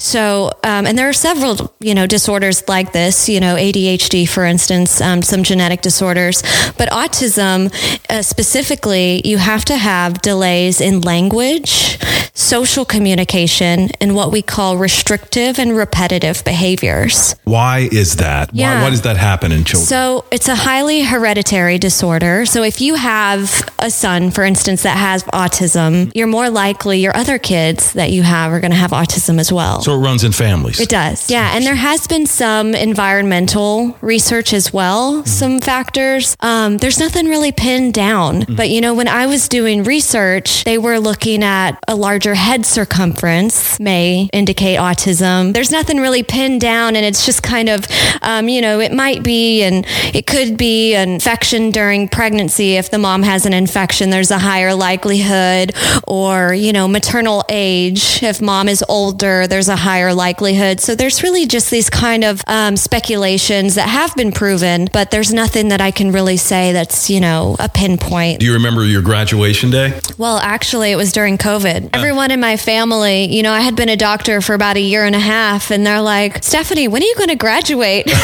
So, 0.00 0.50
um, 0.64 0.86
and 0.86 0.98
there 0.98 1.08
are 1.08 1.12
several, 1.12 1.74
you 1.78 1.94
know, 1.94 2.08
disorders 2.08 2.66
like 2.68 2.92
this, 2.92 3.28
you 3.28 3.38
know, 3.38 3.54
ADHD, 3.54 4.28
for 4.28 4.44
instance, 4.44 5.00
um, 5.00 5.22
some 5.22 5.44
genetic 5.44 5.80
disorders, 5.80 6.42
but 6.76 6.88
autism 6.88 7.72
uh, 8.10 8.22
specifically, 8.22 9.22
you 9.24 9.38
have 9.38 9.64
to 9.66 9.76
have 9.76 10.22
delays 10.22 10.80
in 10.80 11.02
language, 11.02 11.98
social 12.34 12.84
communication, 12.84 13.90
and 14.00 14.16
what 14.16 14.32
we 14.32 14.42
call 14.42 14.76
restrictive 15.20 15.58
and 15.58 15.76
repetitive 15.76 16.42
behaviors. 16.44 17.34
Why 17.44 17.88
is 17.92 18.16
that? 18.16 18.52
Why, 18.52 18.58
Yeah. 18.60 18.82
why 18.82 18.90
does 18.90 19.02
that 19.02 19.16
happen 19.16 19.52
in 19.52 19.64
children? 19.64 19.86
So 19.86 20.24
it's 20.30 20.48
a 20.48 20.54
highly 20.54 21.02
hereditary 21.02 21.78
disorder. 21.78 22.46
So 22.46 22.62
if 22.62 22.80
you 22.80 22.94
have 22.96 23.68
a 23.78 23.90
son, 23.90 24.30
for 24.30 24.44
instance, 24.44 24.82
that 24.82 24.96
has 24.96 25.22
autism, 25.24 26.10
you're 26.14 26.26
more 26.26 26.50
likely 26.50 27.00
your 27.00 27.16
other 27.16 27.38
kids 27.38 27.92
that 27.92 28.10
you 28.10 28.22
have 28.22 28.52
are 28.52 28.60
going 28.60 28.70
to 28.72 28.76
have 28.76 28.90
autism 28.92 29.38
as 29.38 29.52
well. 29.52 29.82
so 29.82 29.94
it 29.94 29.98
runs 29.98 30.24
in 30.24 30.32
families. 30.32 30.80
It 30.80 30.88
does. 30.88 31.30
Yeah. 31.30 31.54
And 31.54 31.64
there 31.64 31.74
has 31.76 32.06
been 32.06 32.26
some 32.26 32.74
environmental 32.74 33.96
research 34.00 34.52
as 34.52 34.72
well, 34.72 35.24
some 35.26 35.60
factors. 35.60 36.36
Um, 36.40 36.78
there's 36.78 36.98
nothing 36.98 37.26
really 37.26 37.52
pinned 37.52 37.94
down. 37.94 38.44
But, 38.48 38.68
you 38.70 38.80
know, 38.80 38.94
when 38.94 39.08
I 39.08 39.26
was 39.26 39.48
doing 39.48 39.82
research, 39.84 40.64
they 40.64 40.78
were 40.78 40.98
looking 40.98 41.42
at 41.42 41.78
a 41.88 41.94
larger 41.94 42.34
head 42.34 42.64
circumference 42.66 43.78
may 43.80 44.28
indicate 44.32 44.78
autism 44.78 44.99
autism. 45.00 45.52
There's 45.52 45.70
nothing 45.70 45.98
really 45.98 46.22
pinned 46.22 46.60
down, 46.60 46.96
and 46.96 47.04
it's 47.04 47.24
just 47.24 47.42
kind 47.42 47.68
of, 47.68 47.86
um, 48.22 48.48
you 48.48 48.60
know, 48.60 48.80
it 48.80 48.92
might 48.92 49.22
be 49.22 49.62
and 49.62 49.86
it 50.14 50.26
could 50.26 50.56
be 50.56 50.94
an 50.94 51.10
infection 51.10 51.70
during 51.70 52.08
pregnancy. 52.08 52.76
If 52.76 52.90
the 52.90 52.98
mom 52.98 53.22
has 53.22 53.46
an 53.46 53.52
infection, 53.52 54.10
there's 54.10 54.30
a 54.30 54.38
higher 54.38 54.74
likelihood, 54.74 55.74
or, 56.06 56.54
you 56.54 56.72
know, 56.72 56.88
maternal 56.88 57.44
age. 57.48 58.22
If 58.22 58.40
mom 58.40 58.68
is 58.68 58.84
older, 58.88 59.46
there's 59.46 59.68
a 59.68 59.76
higher 59.76 60.14
likelihood. 60.14 60.80
So 60.80 60.94
there's 60.94 61.22
really 61.22 61.46
just 61.46 61.70
these 61.70 61.90
kind 61.90 62.24
of 62.24 62.42
um, 62.46 62.76
speculations 62.76 63.74
that 63.74 63.88
have 63.88 64.14
been 64.16 64.32
proven, 64.32 64.88
but 64.92 65.10
there's 65.10 65.32
nothing 65.32 65.68
that 65.68 65.80
I 65.80 65.90
can 65.90 66.12
really 66.12 66.36
say 66.36 66.72
that's, 66.72 67.10
you 67.10 67.20
know, 67.20 67.56
a 67.58 67.68
pinpoint. 67.68 68.40
Do 68.40 68.46
you 68.46 68.54
remember 68.54 68.84
your 68.84 69.02
graduation 69.02 69.70
day? 69.70 69.98
Well, 70.18 70.38
actually, 70.38 70.92
it 70.92 70.96
was 70.96 71.12
during 71.12 71.38
COVID. 71.38 71.90
Everyone 71.92 72.30
in 72.30 72.40
my 72.40 72.56
family, 72.56 73.24
you 73.24 73.42
know, 73.42 73.52
I 73.52 73.60
had 73.60 73.76
been 73.76 73.88
a 73.88 73.96
doctor 73.96 74.40
for 74.40 74.54
about 74.54 74.76
a 74.76 74.80
year 74.90 75.04
and 75.04 75.14
a 75.14 75.20
half, 75.20 75.70
and 75.70 75.86
they're 75.86 76.00
like, 76.02 76.42
Stephanie, 76.42 76.88
when 76.88 77.02
are 77.02 77.06
you 77.06 77.14
going 77.16 77.28
to 77.30 77.36
graduate? 77.36 78.10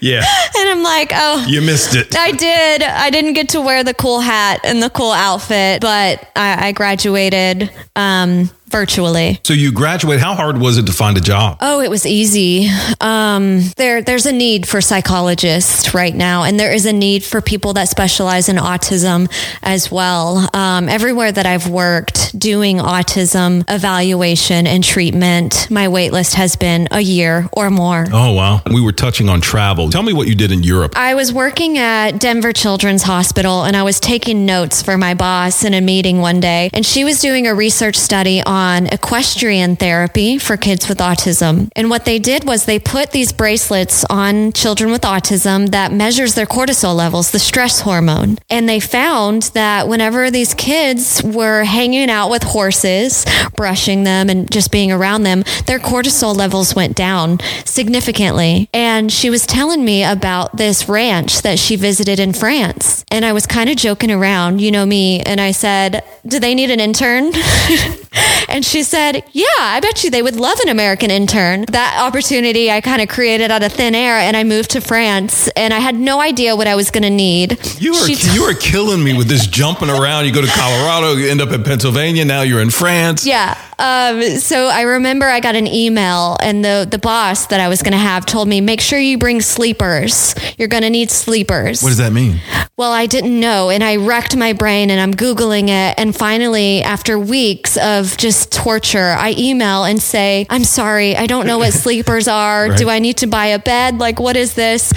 Yeah. 0.00 0.24
and 0.58 0.68
I'm 0.68 0.82
like, 0.82 1.12
oh. 1.14 1.44
You 1.46 1.60
missed 1.60 1.94
it. 1.94 2.16
I 2.16 2.32
did. 2.32 2.82
I 2.82 3.10
didn't 3.10 3.34
get 3.34 3.50
to 3.50 3.60
wear 3.60 3.84
the 3.84 3.94
cool 3.94 4.20
hat 4.20 4.60
and 4.64 4.82
the 4.82 4.90
cool 4.90 5.12
outfit, 5.12 5.80
but 5.80 6.28
I, 6.34 6.68
I 6.68 6.72
graduated 6.72 7.70
um, 7.94 8.50
virtually. 8.72 9.38
So 9.44 9.54
you 9.54 9.70
graduate. 9.70 10.18
How 10.18 10.34
hard 10.34 10.58
was 10.58 10.78
it 10.78 10.86
to 10.86 10.92
find 10.92 11.16
a 11.16 11.20
job? 11.20 11.58
Oh, 11.60 11.80
it 11.80 11.90
was 11.90 12.06
easy. 12.06 12.68
Um, 13.00 13.60
there, 13.76 14.02
there's 14.02 14.26
a 14.26 14.32
need 14.32 14.66
for 14.66 14.80
psychologists 14.80 15.94
right 15.94 16.14
now, 16.14 16.42
and 16.42 16.58
there 16.58 16.72
is 16.72 16.86
a 16.86 16.92
need 16.92 17.22
for 17.22 17.40
people 17.40 17.74
that 17.74 17.88
specialize 17.88 18.48
in 18.48 18.56
autism 18.56 19.30
as 19.62 19.92
well. 19.92 20.48
Um, 20.54 20.88
everywhere 20.88 21.30
that 21.30 21.46
I've 21.46 21.68
worked 21.68 22.36
doing 22.38 22.78
autism 22.78 23.64
evaluation 23.68 24.66
and 24.66 24.82
treatment, 24.82 25.70
my 25.70 25.88
wait 25.88 26.12
list 26.12 26.34
has 26.34 26.56
been 26.56 26.88
a 26.90 27.00
year 27.00 27.48
or 27.52 27.70
more. 27.70 28.06
Oh, 28.12 28.32
wow. 28.32 28.62
We 28.72 28.80
were 28.80 28.92
touching 28.92 29.28
on 29.28 29.40
travel. 29.40 29.90
Tell 29.90 30.02
me 30.02 30.14
what 30.14 30.28
you 30.28 30.34
did 30.34 30.50
in 30.50 30.62
Europe. 30.62 30.94
I 30.96 31.14
was 31.14 31.32
working 31.32 31.76
at 31.78 32.12
Denver 32.18 32.52
Children's 32.52 33.02
Hospital 33.02 33.64
and 33.64 33.76
I 33.76 33.82
was 33.82 34.00
taking 34.00 34.46
notes 34.46 34.82
for 34.82 34.96
my 34.96 35.14
boss 35.14 35.64
in 35.64 35.74
a 35.74 35.80
meeting 35.80 36.20
one 36.20 36.40
day. 36.40 36.70
And 36.72 36.86
she 36.86 37.04
was 37.04 37.20
doing 37.20 37.46
a 37.46 37.54
research 37.54 37.96
study 37.96 38.42
on 38.42 38.61
equestrian 38.70 39.76
therapy 39.76 40.38
for 40.38 40.56
kids 40.56 40.88
with 40.88 40.98
autism. 40.98 41.70
And 41.74 41.90
what 41.90 42.04
they 42.04 42.18
did 42.18 42.44
was 42.44 42.64
they 42.64 42.78
put 42.78 43.10
these 43.10 43.32
bracelets 43.32 44.04
on 44.10 44.52
children 44.52 44.90
with 44.90 45.02
autism 45.02 45.70
that 45.70 45.92
measures 45.92 46.34
their 46.34 46.46
cortisol 46.46 46.94
levels, 46.94 47.30
the 47.30 47.38
stress 47.38 47.80
hormone. 47.80 48.38
And 48.48 48.68
they 48.68 48.80
found 48.80 49.42
that 49.54 49.88
whenever 49.88 50.30
these 50.30 50.54
kids 50.54 51.22
were 51.22 51.64
hanging 51.64 52.10
out 52.10 52.30
with 52.30 52.42
horses, 52.42 53.24
brushing 53.56 54.04
them 54.04 54.28
and 54.28 54.50
just 54.50 54.70
being 54.70 54.92
around 54.92 55.22
them, 55.24 55.44
their 55.66 55.78
cortisol 55.78 56.36
levels 56.36 56.74
went 56.74 56.96
down 56.96 57.38
significantly. 57.64 58.68
And 58.72 59.12
she 59.12 59.30
was 59.30 59.46
telling 59.46 59.84
me 59.84 60.04
about 60.04 60.56
this 60.56 60.88
ranch 60.88 61.42
that 61.42 61.58
she 61.58 61.76
visited 61.76 62.20
in 62.20 62.32
France. 62.32 63.04
And 63.10 63.24
I 63.24 63.32
was 63.32 63.46
kind 63.46 63.68
of 63.70 63.76
joking 63.76 64.10
around, 64.10 64.60
you 64.60 64.70
know 64.70 64.86
me, 64.86 65.20
and 65.20 65.40
I 65.40 65.52
said, 65.52 66.04
Do 66.26 66.38
they 66.38 66.54
need 66.54 66.70
an 66.70 66.80
intern? 66.80 67.32
and 68.52 68.64
she 68.64 68.82
said, 68.82 69.24
Yeah, 69.32 69.46
I 69.58 69.80
bet 69.80 70.04
you 70.04 70.10
they 70.10 70.22
would 70.22 70.36
love 70.36 70.58
an 70.60 70.68
American 70.68 71.10
intern. 71.10 71.64
That 71.70 71.98
opportunity 72.06 72.70
I 72.70 72.80
kind 72.80 73.02
of 73.02 73.08
created 73.08 73.50
out 73.50 73.62
of 73.62 73.72
thin 73.72 73.94
air, 73.94 74.18
and 74.18 74.36
I 74.36 74.44
moved 74.44 74.70
to 74.72 74.80
France, 74.80 75.48
and 75.56 75.72
I 75.74 75.78
had 75.78 75.94
no 75.94 76.20
idea 76.20 76.54
what 76.54 76.66
I 76.66 76.74
was 76.76 76.90
going 76.90 77.02
to 77.02 77.10
need. 77.10 77.58
You 77.80 77.94
She 77.94 78.14
t- 78.14 78.34
you 78.34 78.42
were 78.42 78.54
killing 78.54 79.02
me 79.02 79.16
with 79.16 79.28
this 79.28 79.46
jumping 79.46 79.90
around. 79.90 80.26
You 80.26 80.32
go 80.32 80.42
to 80.42 80.52
Colorado, 80.52 81.14
you 81.14 81.28
end 81.28 81.40
up 81.40 81.50
in 81.50 81.64
Pennsylvania. 81.64 82.24
Now 82.24 82.42
you're 82.42 82.60
in 82.60 82.70
France. 82.70 83.26
Yeah. 83.26 83.56
Um, 83.82 84.22
so 84.38 84.68
I 84.68 84.82
remember 84.82 85.26
I 85.26 85.40
got 85.40 85.56
an 85.56 85.66
email, 85.66 86.36
and 86.40 86.64
the 86.64 86.86
the 86.88 86.98
boss 86.98 87.46
that 87.46 87.58
I 87.58 87.66
was 87.66 87.82
going 87.82 87.92
to 87.92 87.98
have 87.98 88.24
told 88.24 88.46
me, 88.46 88.60
make 88.60 88.80
sure 88.80 88.96
you 88.98 89.18
bring 89.18 89.40
sleepers. 89.40 90.36
You're 90.56 90.68
going 90.68 90.84
to 90.84 90.90
need 90.90 91.10
sleepers. 91.10 91.82
What 91.82 91.88
does 91.88 91.98
that 91.98 92.12
mean? 92.12 92.40
Well, 92.76 92.92
I 92.92 93.06
didn't 93.06 93.38
know, 93.38 93.70
and 93.70 93.82
I 93.82 93.96
wrecked 93.96 94.36
my 94.36 94.52
brain, 94.52 94.88
and 94.90 95.00
I'm 95.00 95.12
googling 95.12 95.64
it, 95.64 95.94
and 95.98 96.14
finally, 96.14 96.80
after 96.82 97.18
weeks 97.18 97.76
of 97.76 98.16
just 98.16 98.52
torture, 98.52 99.16
I 99.18 99.34
email 99.36 99.82
and 99.82 100.00
say, 100.00 100.46
"I'm 100.48 100.64
sorry, 100.64 101.16
I 101.16 101.26
don't 101.26 101.46
know 101.48 101.58
what 101.58 101.72
sleepers 101.84 102.28
are. 102.28 102.68
Right. 102.68 102.78
Do 102.78 102.88
I 102.88 103.00
need 103.00 103.16
to 103.18 103.26
buy 103.26 103.46
a 103.46 103.58
bed? 103.58 103.98
Like, 103.98 104.20
what 104.20 104.36
is 104.36 104.54
this?" 104.54 104.92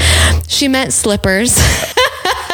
She 0.48 0.68
meant 0.68 0.94
slippers. 0.94 1.58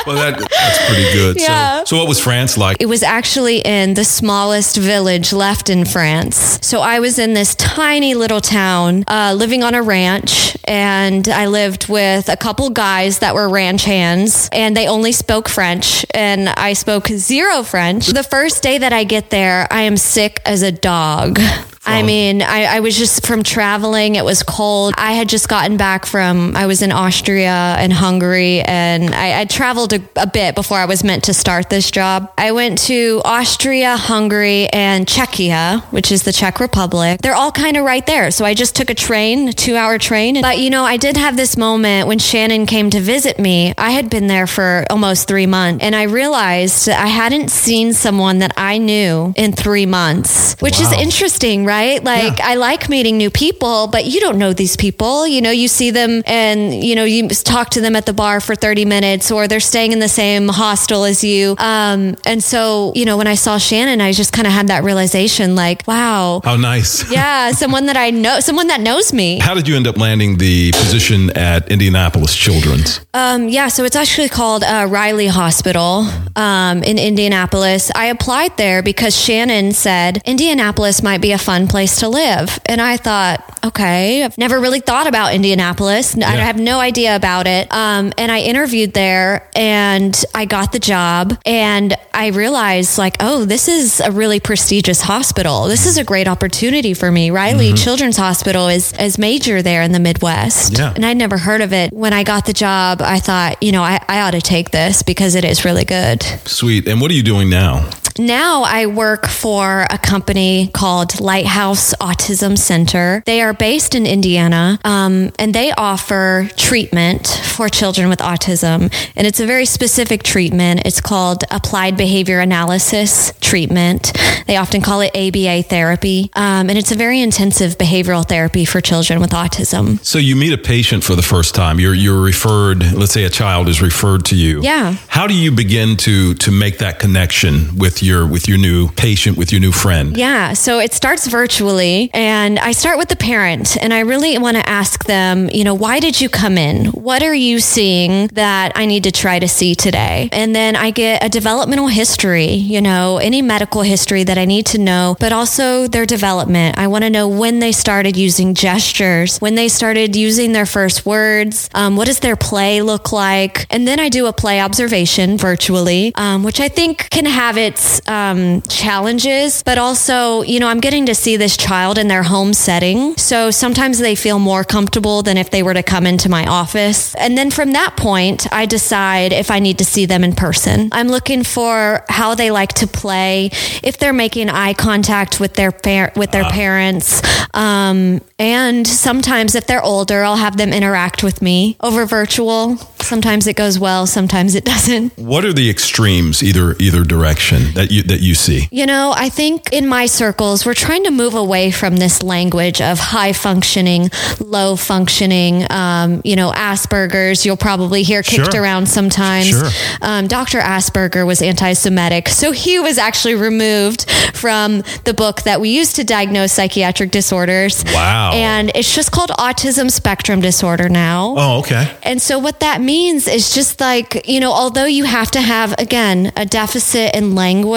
Well, 0.06 0.16
that, 0.16 0.40
that's 0.40 0.88
pretty 0.88 1.12
good. 1.14 1.40
Yeah. 1.40 1.80
So, 1.80 1.86
so 1.86 1.98
what 1.98 2.08
was 2.08 2.20
France 2.20 2.58
like? 2.58 2.78
It 2.80 2.88
was 2.88 3.04
actually 3.04 3.60
in 3.60 3.94
the 3.94 4.04
smallest 4.04 4.78
village 4.78 5.34
left 5.34 5.70
in 5.70 5.86
France. 5.86 6.60
So 6.62 6.82
I 6.82 7.00
was 7.00 7.20
in 7.20 7.34
this 7.34 7.56
tiny 7.56 8.14
little 8.14 8.42
town, 8.42 9.04
uh, 9.08 9.34
living 9.38 9.64
on 9.64 9.76
a 9.76 9.82
ranch, 9.82 10.58
and 10.66 11.28
I 11.28 11.48
lived 11.48 11.88
with 11.88 12.30
a 12.30 12.38
couple 12.38 12.70
guys 12.70 13.20
that 13.20 13.36
were 13.36 13.48
ranch 13.50 13.84
hands, 13.84 14.50
and 14.52 14.76
they 14.76 14.88
only 14.88 15.12
spoke 15.12 15.50
French, 15.50 16.06
and 16.14 16.50
I 16.50 16.74
spoke 16.74 17.08
zero 17.08 17.64
French. 17.64 18.08
The 18.08 18.24
first 18.24 18.64
day 18.64 18.78
that 18.78 18.94
I 18.94 19.04
get 19.04 19.30
there, 19.30 19.68
I 19.72 19.82
am 19.82 19.98
sick 19.98 20.42
as 20.46 20.62
a 20.62 20.72
dog. 20.72 21.40
I 21.84 22.04
mean, 22.04 22.42
I, 22.42 22.66
I 22.66 22.80
was 22.80 22.96
just 22.96 23.26
from 23.26 23.42
traveling. 23.44 24.16
It 24.16 24.24
was 24.24 24.44
cold. 24.44 24.94
I 24.98 25.14
had 25.14 25.28
just 25.28 25.50
gotten 25.50 25.78
back 25.78 26.06
from, 26.06 26.56
I 26.56 26.68
was 26.68 26.82
in 26.82 26.92
Austria 26.92 27.76
and 27.80 27.92
Hungary, 27.92 28.62
and 28.62 29.14
I, 29.16 29.42
I 29.42 29.46
traveled 29.46 29.94
a, 29.94 30.00
a 30.16 30.28
bit 30.28 30.54
before 30.54 30.78
I 30.78 30.86
was 30.86 31.04
meant 31.04 31.24
to 31.26 31.34
start 31.34 31.70
this 31.70 31.90
job. 31.90 32.32
I 32.38 32.52
went 32.52 32.78
to 32.84 33.22
Austria, 33.26 33.98
Hungary, 33.98 34.68
and 34.68 35.08
Czechia, 35.08 35.82
which 35.92 36.12
is 36.12 36.24
the 36.24 36.32
Czech 36.32 36.60
Republic. 36.60 37.20
They're 37.22 37.36
all 37.36 37.52
kind 37.52 37.76
of 37.78 37.84
right 37.84 38.06
there. 38.06 38.30
So 38.30 38.46
I 38.46 38.54
just 38.54 38.76
took 38.76 38.90
a 38.92 38.96
train, 38.96 39.48
a 39.48 39.54
two 39.54 39.76
hour 39.76 39.98
train. 39.98 40.40
But, 40.42 40.60
you 40.60 40.70
know, 40.70 40.84
I 40.84 40.98
did 40.98 41.18
have 41.18 41.36
this 41.36 41.58
moment 41.58 42.08
when 42.08 42.20
Shannon 42.20 42.68
came 42.68 42.92
to 42.92 43.00
visit 43.00 43.40
me. 43.40 43.74
I 43.78 43.90
had 43.90 44.10
been 44.10 44.28
there 44.28 44.46
for 44.48 44.86
almost 44.90 45.28
three 45.28 45.48
months, 45.48 45.84
and 45.84 45.96
I 45.96 46.04
realized 46.04 46.90
I 46.90 47.08
hadn't 47.08 47.50
seen 47.50 47.94
someone 47.94 48.40
that 48.40 48.54
I 48.56 48.78
knew 48.78 49.34
in 49.36 49.52
three 49.52 49.88
months, 49.88 50.56
which 50.62 50.80
is 50.80 50.92
interesting, 50.92 51.66
right? 51.66 51.71
Like, 51.72 52.40
I 52.40 52.56
like 52.56 52.90
meeting 52.90 53.18
new 53.18 53.30
people, 53.30 53.88
but 53.88 54.06
you 54.06 54.20
don't 54.20 54.38
know 54.38 54.54
these 54.54 54.76
people. 54.76 55.28
You 55.28 55.42
know, 55.42 55.52
you 55.52 55.68
see 55.68 55.92
them 55.92 56.24
and, 56.26 56.74
you 56.74 56.96
know, 56.96 57.04
you 57.04 57.28
talk 57.30 57.70
to 57.72 57.82
them 57.82 57.96
at 57.96 58.06
the 58.06 58.14
bar 58.14 58.40
for 58.42 58.56
30 58.56 58.86
minutes 58.86 59.32
or 59.32 59.48
they're 59.48 59.60
staying 59.60 59.92
in 59.92 60.00
the 60.00 60.10
same 60.10 60.48
hostel 60.48 61.04
as 61.04 61.24
you. 61.24 61.56
Um, 61.58 62.16
and 62.26 62.44
so, 62.44 62.92
you 62.96 63.06
know, 63.06 63.18
when 63.18 63.28
I 63.28 63.36
saw 63.36 63.58
Shannon, 63.58 64.02
I 64.02 64.12
just 64.12 64.34
kind 64.34 64.48
of 64.48 64.54
had 64.54 64.68
that 64.68 64.84
realization 64.84 65.56
like, 65.56 65.88
wow. 65.88 66.42
How 66.44 66.56
nice. 66.58 67.10
Yeah, 67.12 67.52
someone 67.52 67.88
that 67.88 67.98
I 67.98 68.10
know, 68.10 68.40
someone 68.40 68.68
that 68.68 68.80
knows 68.80 69.12
me. 69.12 69.40
How 69.40 69.54
did 69.54 69.68
you 69.68 69.76
end 69.76 69.86
up 69.86 69.98
landing 69.98 70.38
the 70.38 70.72
position 70.72 71.30
at 71.38 71.70
Indianapolis 71.70 72.36
Children's? 72.36 73.02
Um, 73.14 73.50
yeah, 73.50 73.68
so 73.68 73.84
it's 73.84 73.98
actually 73.98 74.30
called 74.30 74.64
uh, 74.64 74.88
Riley 74.90 75.28
Hospital 75.28 76.08
um, 76.36 76.84
in 76.84 76.98
Indianapolis. 76.98 77.92
I 77.96 78.06
applied 78.06 78.56
there 78.58 78.82
because 78.82 79.16
Shannon 79.18 79.74
said 79.74 80.22
Indianapolis 80.26 81.04
might 81.04 81.22
be 81.22 81.32
a 81.32 81.38
fun 81.38 81.61
place 81.68 82.00
to 82.00 82.10
live. 82.10 82.60
And 82.66 82.82
I 82.82 82.98
thought, 82.98 83.60
okay, 83.66 84.24
I've 84.24 84.38
never 84.38 84.60
really 84.60 84.80
thought 84.80 85.08
about 85.08 85.34
Indianapolis. 85.34 86.18
I 86.18 86.36
have 86.36 86.60
no 86.60 86.80
idea 86.80 87.16
about 87.16 87.48
it. 87.48 87.72
Um, 87.74 88.12
and 88.18 88.32
I 88.32 88.42
interviewed 88.42 88.94
there 88.94 89.50
and 89.56 90.20
I 90.34 90.46
got 90.46 90.72
the 90.72 90.80
job 90.80 91.38
and 91.46 91.96
I 92.14 92.28
realized, 92.28 92.98
like, 92.98 93.18
oh, 93.20 93.46
this 93.46 93.68
is 93.68 94.00
a 94.00 94.12
really 94.12 94.40
prestigious 94.40 95.02
hospital. 95.02 95.66
This 95.66 95.86
is 95.86 95.98
a 95.98 96.04
great 96.04 96.28
opportunity 96.28 96.94
for 96.94 97.12
me. 97.12 97.32
Riley 97.32 97.74
Children's 97.74 98.18
Hospital 98.18 98.68
is, 98.68 98.94
is 98.94 99.18
major 99.18 99.62
there 99.62 99.82
in 99.82 99.92
the 99.92 100.00
Midwest. 100.00 100.78
Yeah. 100.78 100.94
And 100.94 101.06
I'd 101.06 101.18
never 101.18 101.38
heard 101.38 101.62
of 101.62 101.74
it. 101.74 101.94
When 101.94 102.14
I 102.14 102.24
got 102.24 102.46
the 102.46 102.54
job, 102.54 103.02
I 103.02 103.20
thought, 103.20 103.62
you 103.64 103.72
know, 103.72 103.84
I, 103.84 104.04
I 104.08 104.22
ought 104.22 104.32
to 104.32 104.42
take 104.42 104.72
this 104.72 105.04
because 105.04 105.36
it 105.36 105.46
is 105.46 105.66
really 105.66 105.86
good. 105.86 106.24
Sweet. 106.46 106.88
And 106.88 107.02
what 107.02 107.12
are 107.12 107.16
you 107.16 107.24
doing 107.24 107.50
now? 107.50 107.90
Now 108.18 108.64
I 108.64 108.86
work 108.86 109.28
for 109.28 109.86
a 109.90 109.98
company 109.98 110.70
called 110.74 111.20
Lighthouse 111.20 111.94
Autism 111.96 112.58
Center. 112.58 113.24
They 113.26 113.42
are 113.42 113.54
based 113.54 113.96
in 113.96 114.06
Indiana 114.06 114.80
um, 114.84 115.32
and 115.40 115.54
they 115.54 115.72
offer 115.72 116.50
treatment 116.58 117.28
for 117.28 117.70
children 117.70 118.10
with 118.10 118.20
autism. 118.20 118.94
And 119.16 119.28
it's 119.28 119.40
a 119.40 119.46
very 119.46 119.66
specific 119.66 120.24
treatment. 120.24 120.82
It's 120.86 121.02
called 121.02 121.44
Applied 121.52 121.98
Behavior 121.98 122.40
Analysis 122.40 123.34
Treatment. 123.42 124.12
They 124.48 124.58
often 124.58 124.82
call 124.82 125.02
it 125.02 125.16
ABA 125.16 125.64
therapy. 125.64 126.30
Um, 126.34 126.70
and 126.70 126.78
it's 126.78 126.92
a 126.92 126.96
very 126.96 127.22
intensive 127.22 127.78
behavioral 127.78 128.28
therapy 128.28 128.66
for 128.66 128.82
children 128.82 129.20
with 129.20 129.32
autism. 129.32 130.04
So 130.04 130.18
you 130.18 130.36
meet 130.36 130.54
a 130.54 130.58
patient 130.58 131.04
for 131.04 131.16
the 131.16 131.22
first 131.22 131.56
time. 131.56 131.80
You're 131.80 131.94
you're 131.94 132.22
referred. 132.22 132.94
Let's 132.94 133.14
say 133.14 133.24
a 133.24 133.30
child 133.30 133.70
is 133.70 133.82
referred 133.82 134.26
to 134.26 134.36
you. 134.36 134.62
Yeah. 134.62 134.96
How 135.08 135.28
do 135.28 135.34
you 135.34 135.52
begin 135.52 135.98
to 135.98 136.34
to 136.36 136.52
make 136.52 136.80
that 136.80 137.00
connection 137.00 137.78
with 137.78 138.01
with 138.02 138.08
your 138.08 138.26
with 138.26 138.48
your 138.48 138.58
new 138.58 138.88
patient, 138.94 139.38
with 139.38 139.52
your 139.52 139.62
new 139.62 139.72
friend? 139.72 140.18
Yeah, 140.18 140.54
so 140.54 140.80
it 140.80 140.94
starts 140.94 141.28
virtually, 141.28 142.10
and 142.14 142.58
I 142.58 142.72
start 142.72 142.98
with 142.98 143.10
the 143.10 143.16
parent, 143.16 143.78
and 143.78 143.94
I 143.94 144.00
really 144.00 144.38
want 144.40 144.58
to 144.58 144.68
ask 144.68 145.06
them, 145.06 145.50
you 145.52 145.64
know, 145.64 145.76
why 145.76 146.00
did 146.00 146.20
you 146.20 146.28
come 146.28 146.58
in? 146.58 146.88
What 146.88 147.22
are 147.22 147.34
you 147.34 147.60
seeing 147.60 148.28
that 148.34 148.72
I 148.76 148.86
need 148.88 149.04
to 149.04 149.12
try 149.12 149.38
to 149.38 149.48
see 149.48 149.76
today? 149.76 150.30
And 150.32 150.56
then 150.56 150.76
I 150.76 150.90
get 150.90 151.24
a 151.24 151.30
developmental 151.30 151.88
history, 151.88 152.48
you 152.48 152.82
know, 152.82 153.18
any 153.18 153.42
medical 153.42 153.84
history 153.84 154.24
that 154.24 154.38
I 154.38 154.46
need 154.46 154.66
to 154.68 154.80
know, 154.80 155.16
but 155.20 155.32
also 155.32 155.88
their 155.88 156.08
development. 156.08 156.80
I 156.80 156.88
want 156.88 157.04
to 157.04 157.10
know 157.10 157.28
when 157.28 157.60
they 157.60 157.72
started 157.72 158.18
using 158.18 158.56
gestures, 158.56 159.38
when 159.38 159.54
they 159.54 159.68
started 159.68 160.16
using 160.16 160.54
their 160.54 160.66
first 160.66 161.06
words, 161.06 161.70
um, 161.76 161.96
what 161.96 162.08
does 162.08 162.20
their 162.20 162.36
play 162.36 162.82
look 162.82 163.12
like? 163.12 163.68
And 163.70 163.88
then 163.88 164.00
I 164.00 164.10
do 164.10 164.26
a 164.26 164.34
play 164.34 164.60
observation 164.60 165.38
virtually, 165.38 166.12
um, 166.16 166.44
which 166.44 166.60
I 166.60 166.68
think 166.68 167.10
can 167.12 167.26
have 167.26 167.58
its 167.58 167.91
um, 168.08 168.62
challenges, 168.64 169.64
but 169.64 169.78
also, 169.78 170.42
you 170.44 170.60
know, 170.60 170.68
I'm 170.68 170.80
getting 170.80 171.06
to 171.08 171.16
see 171.16 171.38
this 171.38 171.58
child 171.58 171.98
in 171.98 172.08
their 172.08 172.24
home 172.24 172.54
setting. 172.54 173.16
So 173.18 173.52
sometimes 173.52 174.00
they 174.00 174.16
feel 174.16 174.40
more 174.40 174.64
comfortable 174.64 175.24
than 175.24 175.38
if 175.38 175.50
they 175.50 175.64
were 175.64 175.74
to 175.74 175.84
come 175.84 176.06
into 176.06 176.30
my 176.30 176.46
office. 176.46 177.16
And 177.16 177.38
then 177.38 177.52
from 177.52 177.74
that 177.74 177.98
point, 177.98 178.52
I 178.54 178.66
decide 178.66 179.34
if 179.34 179.52
I 179.52 179.60
need 179.60 179.78
to 179.80 179.86
see 179.86 180.06
them 180.06 180.24
in 180.24 180.34
person. 180.36 180.90
I'm 180.92 181.08
looking 181.08 181.44
for 181.44 182.04
how 182.10 182.36
they 182.36 182.52
like 182.52 182.74
to 182.74 182.88
play, 182.88 183.50
if 183.84 183.98
they're 183.98 184.14
making 184.14 184.50
eye 184.50 184.74
contact 184.74 185.40
with 185.40 185.56
their 185.56 185.72
par- 185.72 186.14
with 186.16 186.32
their 186.32 186.46
parents, 186.46 187.22
um, 187.54 188.22
and 188.40 188.88
sometimes 188.88 189.56
if 189.56 189.68
they're 189.68 189.84
older, 189.84 190.24
I'll 190.24 190.38
have 190.38 190.58
them 190.58 190.74
interact 190.74 191.24
with 191.24 191.42
me 191.42 191.78
over 191.82 192.06
virtual. 192.06 192.78
Sometimes 193.00 193.48
it 193.48 193.56
goes 193.56 193.80
well, 193.80 194.08
sometimes 194.08 194.56
it 194.56 194.66
doesn't. 194.74 195.18
What 195.18 195.46
are 195.46 195.54
the 195.54 195.70
extremes, 195.70 196.42
either 196.44 196.76
either 196.80 197.04
direction 197.04 197.74
that 197.82 197.92
you 197.92 198.04
that 198.04 198.20
you 198.22 198.36
see? 198.36 198.68
You 198.72 198.86
know, 198.86 199.14
I 199.16 199.30
think 199.30 199.74
in 199.74 199.88
my 199.88 200.06
circles, 200.06 200.66
we're 200.66 200.74
trying 200.74 201.04
to 201.06 201.12
move 201.12 201.34
away 201.34 201.72
from 201.72 201.98
this 201.98 202.22
language 202.24 202.80
of 202.82 203.00
high 203.00 203.34
functioning, 203.34 204.10
low 204.40 204.76
functioning. 204.76 205.66
Um, 205.72 206.22
you 206.24 206.36
know, 206.36 206.52
Asperger's. 206.52 207.46
You'll 207.46 207.58
probably 207.58 208.04
hear 208.04 208.22
kicked 208.24 208.54
Sure. 208.54 208.62
around 208.62 208.88
sometimes. 208.88 209.48
Sure. 209.50 209.70
Um, 210.02 210.28
Dr. 210.28 210.60
Asperger 210.60 211.26
was 211.26 211.42
anti-Semitic, 211.42 212.30
so 212.30 212.52
he 212.52 212.80
was 212.80 212.98
actually 212.98 213.36
removed 213.36 214.10
from 214.34 214.84
the 215.06 215.14
book 215.14 215.42
that 215.44 215.60
we 215.60 215.70
use 215.70 215.94
to 215.94 216.04
diagnose 216.04 216.52
psychiatric 216.54 217.12
disorders. 217.12 217.84
Wow. 217.94 218.32
And 218.34 218.72
it's 218.76 218.94
just 218.94 219.12
called 219.12 219.30
autism 219.32 219.90
spectrum 219.92 220.42
disorder 220.42 220.90
now. 220.90 221.36
Oh, 221.38 221.60
okay. 221.60 221.96
And 222.04 222.22
so 222.22 222.38
what 222.40 222.60
that 222.60 222.82
means 222.82 223.28
is 223.28 223.54
just 223.54 223.80
like, 223.80 224.28
you 224.28 224.40
know, 224.40 224.52
although 224.52 224.86
you 224.86 225.06
have 225.06 225.32
to 225.32 225.42
have 225.42 225.74
again 225.80 226.32
a 226.36 226.46
deficit 226.46 227.16
in 227.16 227.36
language, 227.36 227.71